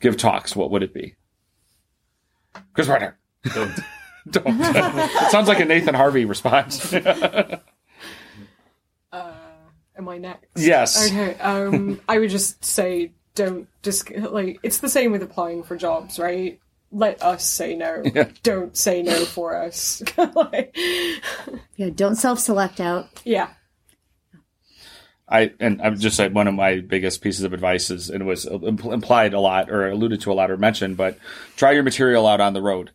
give 0.00 0.16
talks, 0.16 0.54
what 0.56 0.70
would 0.70 0.82
it 0.82 0.92
be? 0.92 1.14
Kris 2.72 2.86
Buytaert. 2.86 3.14
Don't. 3.54 3.80
Don't. 4.30 4.46
it 4.58 5.30
sounds 5.30 5.48
like 5.48 5.60
a 5.60 5.66
Nathan 5.66 5.94
Harvey 5.94 6.24
response. 6.24 6.94
Am 9.96 10.08
I 10.08 10.18
next? 10.18 10.48
Yes. 10.56 11.10
Okay. 11.10 11.38
Um, 11.40 12.00
I 12.08 12.18
would 12.18 12.30
just 12.30 12.64
say 12.64 13.12
don't 13.34 13.68
just 13.82 14.10
like 14.14 14.58
it's 14.62 14.78
the 14.78 14.88
same 14.88 15.12
with 15.12 15.22
applying 15.22 15.62
for 15.62 15.76
jobs, 15.76 16.18
right? 16.18 16.58
Let 16.90 17.22
us 17.22 17.44
say 17.44 17.74
no. 17.74 18.02
Don't 18.42 18.76
say 18.76 19.02
no 19.02 19.24
for 19.24 19.56
us. 19.56 20.02
like, 20.16 20.76
yeah 21.76 21.90
don't 21.92 22.14
self-select 22.14 22.80
out 22.80 23.08
yeah. 23.24 23.50
I 25.28 25.52
and 25.58 25.80
I'm 25.80 25.98
just 25.98 26.18
like 26.18 26.32
one 26.32 26.46
of 26.46 26.54
my 26.54 26.80
biggest 26.80 27.22
pieces 27.22 27.44
of 27.44 27.52
advice 27.52 27.90
is, 27.90 28.10
and 28.10 28.22
it 28.22 28.26
was 28.26 28.44
impl- 28.44 28.92
implied 28.92 29.32
a 29.32 29.40
lot 29.40 29.70
or 29.70 29.88
alluded 29.88 30.20
to 30.22 30.32
a 30.32 30.34
lot 30.34 30.50
or 30.50 30.56
mentioned, 30.56 30.96
but 30.96 31.18
try 31.56 31.72
your 31.72 31.82
material 31.82 32.26
out 32.26 32.40
on 32.40 32.52
the 32.52 32.62
road. 32.62 32.90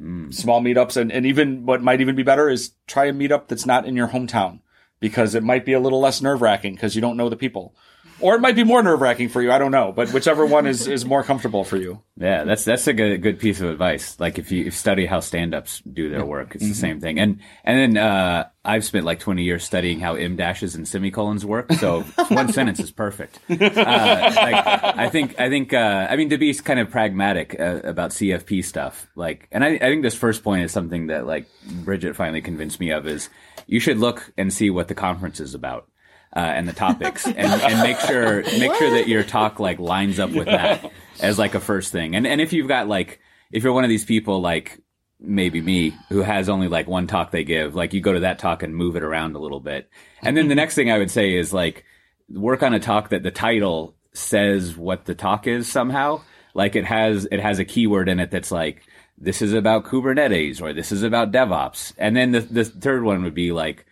Mm. 0.00 0.34
Small 0.34 0.60
meetups, 0.60 0.96
and, 0.96 1.10
and 1.12 1.24
even 1.24 1.66
what 1.66 1.82
might 1.82 2.00
even 2.00 2.16
be 2.16 2.22
better 2.22 2.48
is 2.48 2.72
try 2.86 3.06
a 3.06 3.12
meetup 3.12 3.48
that's 3.48 3.66
not 3.66 3.86
in 3.86 3.96
your 3.96 4.08
hometown 4.08 4.60
because 5.00 5.34
it 5.34 5.44
might 5.44 5.64
be 5.64 5.72
a 5.72 5.80
little 5.80 6.00
less 6.00 6.20
nerve 6.20 6.42
wracking 6.42 6.74
because 6.74 6.94
you 6.96 7.00
don't 7.00 7.16
know 7.16 7.28
the 7.28 7.36
people, 7.36 7.74
or 8.20 8.34
it 8.34 8.40
might 8.40 8.56
be 8.56 8.64
more 8.64 8.82
nerve 8.82 9.00
wracking 9.00 9.28
for 9.28 9.40
you. 9.42 9.52
I 9.52 9.58
don't 9.58 9.70
know, 9.70 9.92
but 9.92 10.10
whichever 10.10 10.44
one 10.44 10.66
is 10.66 10.86
is 10.88 11.04
more 11.04 11.22
comfortable 11.22 11.64
for 11.64 11.76
you. 11.76 12.02
Yeah, 12.16 12.44
that's 12.44 12.64
that's 12.64 12.86
a 12.86 12.92
good 12.92 13.22
good 13.22 13.38
piece 13.38 13.60
of 13.60 13.70
advice. 13.70 14.18
Like 14.18 14.38
if 14.38 14.50
you 14.50 14.66
if 14.66 14.74
study 14.74 15.06
how 15.06 15.20
stand-ups 15.20 15.80
do 15.80 16.10
their 16.10 16.24
work, 16.24 16.54
it's 16.54 16.66
the 16.66 16.74
same 16.74 17.00
thing. 17.00 17.18
And 17.18 17.40
and 17.64 17.96
then 17.96 18.02
uh, 18.02 18.48
I've 18.64 18.84
spent 18.84 19.04
like 19.04 19.20
twenty 19.20 19.44
years 19.44 19.64
studying 19.64 20.00
how 20.00 20.14
m 20.14 20.36
dashes 20.36 20.74
and 20.74 20.86
semicolons 20.86 21.44
work. 21.44 21.72
So 21.74 22.02
one 22.28 22.52
sentence 22.52 22.80
is 22.80 22.90
perfect. 22.90 23.38
Uh, 23.48 23.56
like, 23.58 24.66
I 24.66 25.08
think 25.08 25.38
I 25.38 25.48
think 25.48 25.72
uh, 25.72 26.06
I 26.10 26.16
mean 26.16 26.30
to 26.30 26.38
be 26.38 26.52
kind 26.54 26.80
of 26.80 26.90
pragmatic 26.90 27.58
uh, 27.58 27.80
about 27.84 28.10
CFP 28.10 28.64
stuff. 28.64 29.08
Like, 29.14 29.48
and 29.52 29.64
I, 29.64 29.74
I 29.74 29.78
think 29.78 30.02
this 30.02 30.14
first 30.14 30.42
point 30.42 30.64
is 30.64 30.72
something 30.72 31.08
that 31.08 31.26
like 31.26 31.46
Bridget 31.84 32.16
finally 32.16 32.42
convinced 32.42 32.80
me 32.80 32.90
of 32.90 33.06
is 33.06 33.28
you 33.66 33.80
should 33.80 33.98
look 33.98 34.32
and 34.36 34.52
see 34.52 34.70
what 34.70 34.88
the 34.88 34.94
conference 34.94 35.40
is 35.40 35.54
about. 35.54 35.88
Uh, 36.36 36.40
and 36.40 36.68
the 36.68 36.74
topics, 36.74 37.26
and, 37.26 37.38
and 37.38 37.80
make 37.80 37.98
sure 38.00 38.42
make 38.42 38.74
sure 38.74 38.90
that 38.90 39.08
your 39.08 39.24
talk 39.24 39.58
like 39.58 39.78
lines 39.78 40.18
up 40.20 40.30
with 40.30 40.44
that 40.44 40.92
as 41.20 41.38
like 41.38 41.54
a 41.54 41.60
first 41.60 41.90
thing. 41.90 42.14
And 42.14 42.26
and 42.26 42.40
if 42.40 42.52
you've 42.52 42.68
got 42.68 42.86
like 42.86 43.18
if 43.50 43.64
you're 43.64 43.72
one 43.72 43.84
of 43.84 43.90
these 43.90 44.04
people 44.04 44.40
like 44.40 44.78
maybe 45.20 45.60
me 45.60 45.94
who 46.08 46.22
has 46.22 46.48
only 46.48 46.68
like 46.68 46.86
one 46.86 47.06
talk 47.06 47.30
they 47.30 47.44
give, 47.44 47.74
like 47.74 47.92
you 47.92 48.00
go 48.00 48.12
to 48.12 48.20
that 48.20 48.38
talk 48.38 48.62
and 48.62 48.74
move 48.74 48.96
it 48.96 49.02
around 49.02 49.34
a 49.34 49.38
little 49.38 49.60
bit. 49.60 49.90
And 50.22 50.36
then 50.36 50.48
the 50.48 50.54
next 50.54 50.74
thing 50.74 50.90
I 50.90 50.98
would 50.98 51.10
say 51.10 51.34
is 51.34 51.52
like 51.52 51.84
work 52.28 52.62
on 52.62 52.74
a 52.74 52.80
talk 52.80 53.08
that 53.08 53.22
the 53.22 53.30
title 53.30 53.96
says 54.12 54.76
what 54.76 55.06
the 55.06 55.14
talk 55.14 55.46
is 55.46 55.70
somehow. 55.70 56.22
Like 56.54 56.76
it 56.76 56.84
has 56.84 57.26
it 57.30 57.40
has 57.40 57.58
a 57.58 57.64
keyword 57.64 58.08
in 58.08 58.20
it 58.20 58.30
that's 58.30 58.50
like 58.50 58.82
this 59.16 59.42
is 59.42 59.52
about 59.52 59.84
Kubernetes 59.84 60.62
or 60.62 60.72
this 60.72 60.92
is 60.92 61.02
about 61.02 61.32
DevOps. 61.32 61.92
And 61.98 62.16
then 62.16 62.32
the 62.32 62.40
the 62.40 62.64
third 62.64 63.02
one 63.02 63.22
would 63.22 63.34
be 63.34 63.52
like 63.52 63.86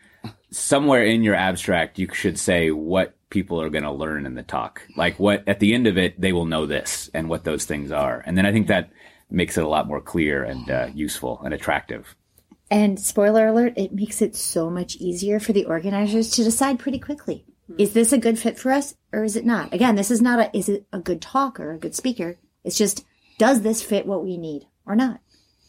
somewhere 0.50 1.04
in 1.04 1.22
your 1.22 1.34
abstract 1.34 1.98
you 1.98 2.08
should 2.12 2.38
say 2.38 2.70
what 2.70 3.14
people 3.30 3.60
are 3.60 3.70
going 3.70 3.84
to 3.84 3.90
learn 3.90 4.26
in 4.26 4.34
the 4.34 4.42
talk. 4.42 4.82
Like 4.96 5.18
what 5.18 5.44
at 5.46 5.60
the 5.60 5.74
end 5.74 5.86
of 5.86 5.98
it 5.98 6.20
they 6.20 6.32
will 6.32 6.46
know 6.46 6.66
this 6.66 7.10
and 7.12 7.28
what 7.28 7.44
those 7.44 7.64
things 7.64 7.90
are. 7.90 8.22
And 8.24 8.36
then 8.36 8.46
I 8.46 8.52
think 8.52 8.68
that 8.68 8.90
makes 9.30 9.58
it 9.58 9.64
a 9.64 9.68
lot 9.68 9.88
more 9.88 10.00
clear 10.00 10.44
and 10.44 10.70
uh, 10.70 10.88
useful 10.94 11.40
and 11.44 11.52
attractive. 11.52 12.14
And 12.70 12.98
spoiler 12.98 13.46
alert, 13.46 13.74
it 13.76 13.92
makes 13.92 14.22
it 14.22 14.34
so 14.34 14.70
much 14.70 14.96
easier 14.96 15.38
for 15.38 15.52
the 15.52 15.66
organizers 15.66 16.30
to 16.32 16.44
decide 16.44 16.78
pretty 16.78 16.98
quickly. 16.98 17.44
Is 17.78 17.92
this 17.92 18.12
a 18.12 18.18
good 18.18 18.38
fit 18.38 18.58
for 18.58 18.70
us 18.70 18.94
or 19.12 19.24
is 19.24 19.36
it 19.36 19.44
not? 19.44 19.72
Again, 19.74 19.96
this 19.96 20.10
is 20.10 20.22
not 20.22 20.38
a, 20.38 20.56
is 20.56 20.68
it 20.68 20.86
a 20.92 21.00
good 21.00 21.20
talk 21.20 21.58
or 21.58 21.72
a 21.72 21.78
good 21.78 21.94
speaker? 21.94 22.38
It's 22.64 22.78
just, 22.78 23.04
does 23.38 23.62
this 23.62 23.82
fit 23.82 24.06
what 24.06 24.24
we 24.24 24.36
need 24.36 24.66
or 24.84 24.94
not? 24.94 25.20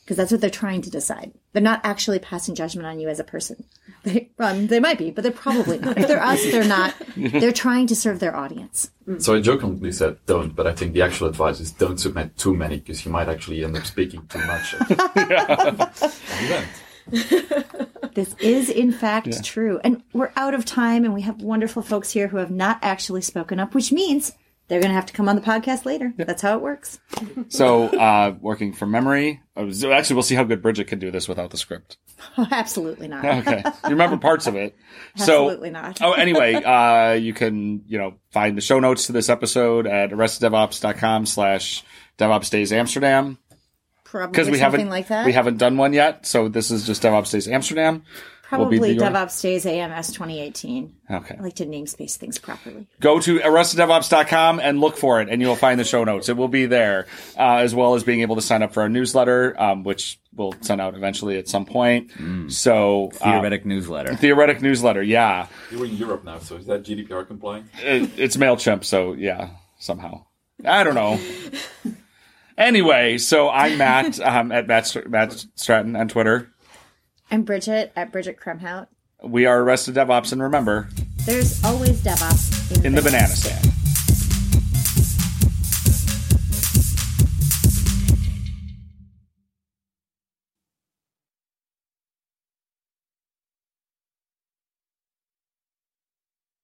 Because 0.03 0.17
that's 0.17 0.31
what 0.31 0.41
they're 0.41 0.49
trying 0.49 0.81
to 0.83 0.91
decide. 0.91 1.33
They're 1.57 1.63
not 1.63 1.81
actually 1.83 2.19
passing 2.19 2.53
judgment 2.53 2.85
on 2.85 2.99
you 2.99 3.09
as 3.09 3.19
a 3.19 3.23
person. 3.23 3.63
They, 4.03 4.29
um, 4.37 4.67
they 4.67 4.79
might 4.79 4.99
be, 4.99 5.09
but 5.09 5.23
they're 5.23 5.31
probably 5.31 5.79
not. 5.79 5.97
If 5.97 6.07
they're 6.07 6.21
us, 6.21 6.43
they're 6.43 6.63
not. 6.63 6.93
They're 7.15 7.51
trying 7.51 7.87
to 7.87 7.95
serve 7.95 8.19
their 8.19 8.35
audience. 8.35 8.91
So 9.17 9.33
I 9.33 9.41
jokingly 9.41 9.91
said 9.91 10.19
don't, 10.27 10.55
but 10.55 10.67
I 10.67 10.73
think 10.73 10.93
the 10.93 11.01
actual 11.01 11.27
advice 11.27 11.59
is 11.59 11.71
don't 11.71 11.97
submit 11.97 12.37
too 12.37 12.53
many 12.53 12.77
because 12.77 13.03
you 13.03 13.11
might 13.11 13.27
actually 13.27 13.63
end 13.63 13.75
up 13.75 13.87
speaking 13.87 14.23
too 14.27 14.37
much. 14.37 14.75
at 14.81 14.87
the 14.87 16.13
event. 17.09 18.13
This 18.13 18.35
is, 18.35 18.69
in 18.69 18.91
fact, 18.91 19.43
true. 19.43 19.79
And 19.83 20.03
we're 20.13 20.33
out 20.35 20.53
of 20.53 20.63
time, 20.63 21.05
and 21.05 21.13
we 21.15 21.23
have 21.23 21.41
wonderful 21.41 21.81
folks 21.81 22.11
here 22.11 22.27
who 22.27 22.37
have 22.37 22.51
not 22.51 22.77
actually 22.83 23.21
spoken 23.21 23.59
up, 23.59 23.73
which 23.73 23.91
means 23.91 24.33
they're 24.67 24.81
going 24.81 24.89
to 24.89 24.95
have 24.95 25.05
to 25.05 25.13
come 25.13 25.29
on 25.29 25.35
the 25.35 25.41
podcast 25.41 25.85
later. 25.85 26.13
That's 26.17 26.41
how 26.41 26.55
it 26.57 26.61
works. 26.61 26.99
So, 27.49 27.85
uh, 27.87 28.35
working 28.41 28.73
from 28.73 28.91
memory. 28.91 29.41
uh, 29.55 29.61
Actually, 29.61 30.13
we'll 30.15 30.23
see 30.23 30.35
how 30.35 30.43
good 30.43 30.61
Bridget 30.61 30.87
can 30.87 30.99
do 30.99 31.09
this 31.09 31.27
without 31.27 31.51
the 31.51 31.57
script. 31.57 31.97
Oh, 32.37 32.47
absolutely 32.51 33.07
not. 33.07 33.23
Okay, 33.23 33.63
you 33.85 33.89
remember 33.91 34.17
parts 34.17 34.47
of 34.47 34.55
it. 34.55 34.75
So, 35.15 35.45
Absolutely 35.45 35.71
not. 35.71 35.99
oh, 36.01 36.11
anyway, 36.11 36.53
uh, 36.53 37.13
you 37.13 37.33
can 37.33 37.81
you 37.87 37.97
know 37.97 38.15
find 38.31 38.55
the 38.55 38.61
show 38.61 38.79
notes 38.79 39.07
to 39.07 39.13
this 39.13 39.29
episode 39.29 39.87
at 39.87 40.11
arresteddevops.com 40.11 41.25
slash 41.25 41.83
DevOps 42.19 42.51
Days 42.51 42.71
Amsterdam 42.71 43.39
Probably 44.03 44.31
because 44.31 44.47
we 44.47 44.57
something 44.59 44.79
haven't 44.79 44.89
like 44.89 45.07
that. 45.09 45.25
we 45.25 45.33
haven't 45.33 45.57
done 45.57 45.75
one 45.75 45.91
yet. 45.93 46.25
So 46.25 46.47
this 46.49 46.71
is 46.71 46.85
just 46.85 47.01
DevOps 47.03 47.31
Days 47.31 47.47
Amsterdam. 47.47 48.03
Probably 48.47 48.93
the- 48.93 49.03
DevOps 49.03 49.41
Days 49.41 49.65
AMS 49.65 50.07
2018. 50.13 50.93
Okay. 51.11 51.35
I 51.37 51.41
like 51.41 51.55
to 51.55 51.65
namespace 51.65 52.15
things 52.15 52.37
properly. 52.37 52.87
go 52.99 53.19
to 53.19 53.39
arresteddevops.com 53.39 54.59
and 54.59 54.79
look 54.79 54.97
for 54.97 55.21
it 55.21 55.29
and 55.29 55.41
you'll 55.41 55.55
find 55.55 55.79
the 55.79 55.83
show 55.83 56.03
notes 56.03 56.29
it 56.29 56.37
will 56.37 56.47
be 56.47 56.65
there 56.65 57.07
uh, 57.37 57.57
as 57.57 57.73
well 57.75 57.95
as 57.95 58.03
being 58.03 58.21
able 58.21 58.35
to 58.35 58.41
sign 58.41 58.63
up 58.63 58.73
for 58.73 58.81
our 58.83 58.89
newsletter 58.89 59.59
um, 59.61 59.83
which 59.83 60.19
we'll 60.35 60.53
send 60.61 60.79
out 60.81 60.95
eventually 60.95 61.37
at 61.37 61.47
some 61.47 61.65
point 61.65 62.11
so 62.51 63.11
uh, 63.21 63.31
Theoretic 63.31 63.65
newsletter. 63.65 64.15
theoretic 64.15 64.61
newsletter 64.61 65.01
yeah 65.03 65.47
You're 65.71 65.85
in 65.85 65.95
Europe 65.97 66.23
now, 66.23 66.39
so 66.39 66.55
is 66.55 66.65
that 66.67 66.83
GDPR 66.83 67.25
compliant? 67.27 67.67
it, 67.83 68.09
it's 68.17 68.37
mailchimp 68.37 68.83
so 68.83 69.13
yeah 69.13 69.49
somehow 69.79 70.23
i 70.65 70.83
don't 70.83 70.95
know 70.95 71.19
anyway 72.57 73.17
so 73.17 73.49
i'm 73.49 73.77
matt 73.77 74.19
um, 74.19 74.51
at 74.51 74.67
matt, 74.67 74.95
matt 75.09 75.45
stratton 75.55 75.95
on 75.95 76.07
twitter 76.07 76.51
I'm 77.31 77.43
Bridget 77.43 77.91
at 77.95 78.11
Bridget 78.11 78.37
Kromhout. 78.39 78.87
we 79.23 79.45
are 79.45 79.61
arrested 79.61 79.95
devops 79.95 80.31
and 80.31 80.41
remember 80.41 80.87
There's 81.25 81.63
always 81.63 82.01
DevOps 82.01 82.85
in 82.85 82.93
the 82.95 83.01
banana 83.01 83.27
stand 83.27 83.65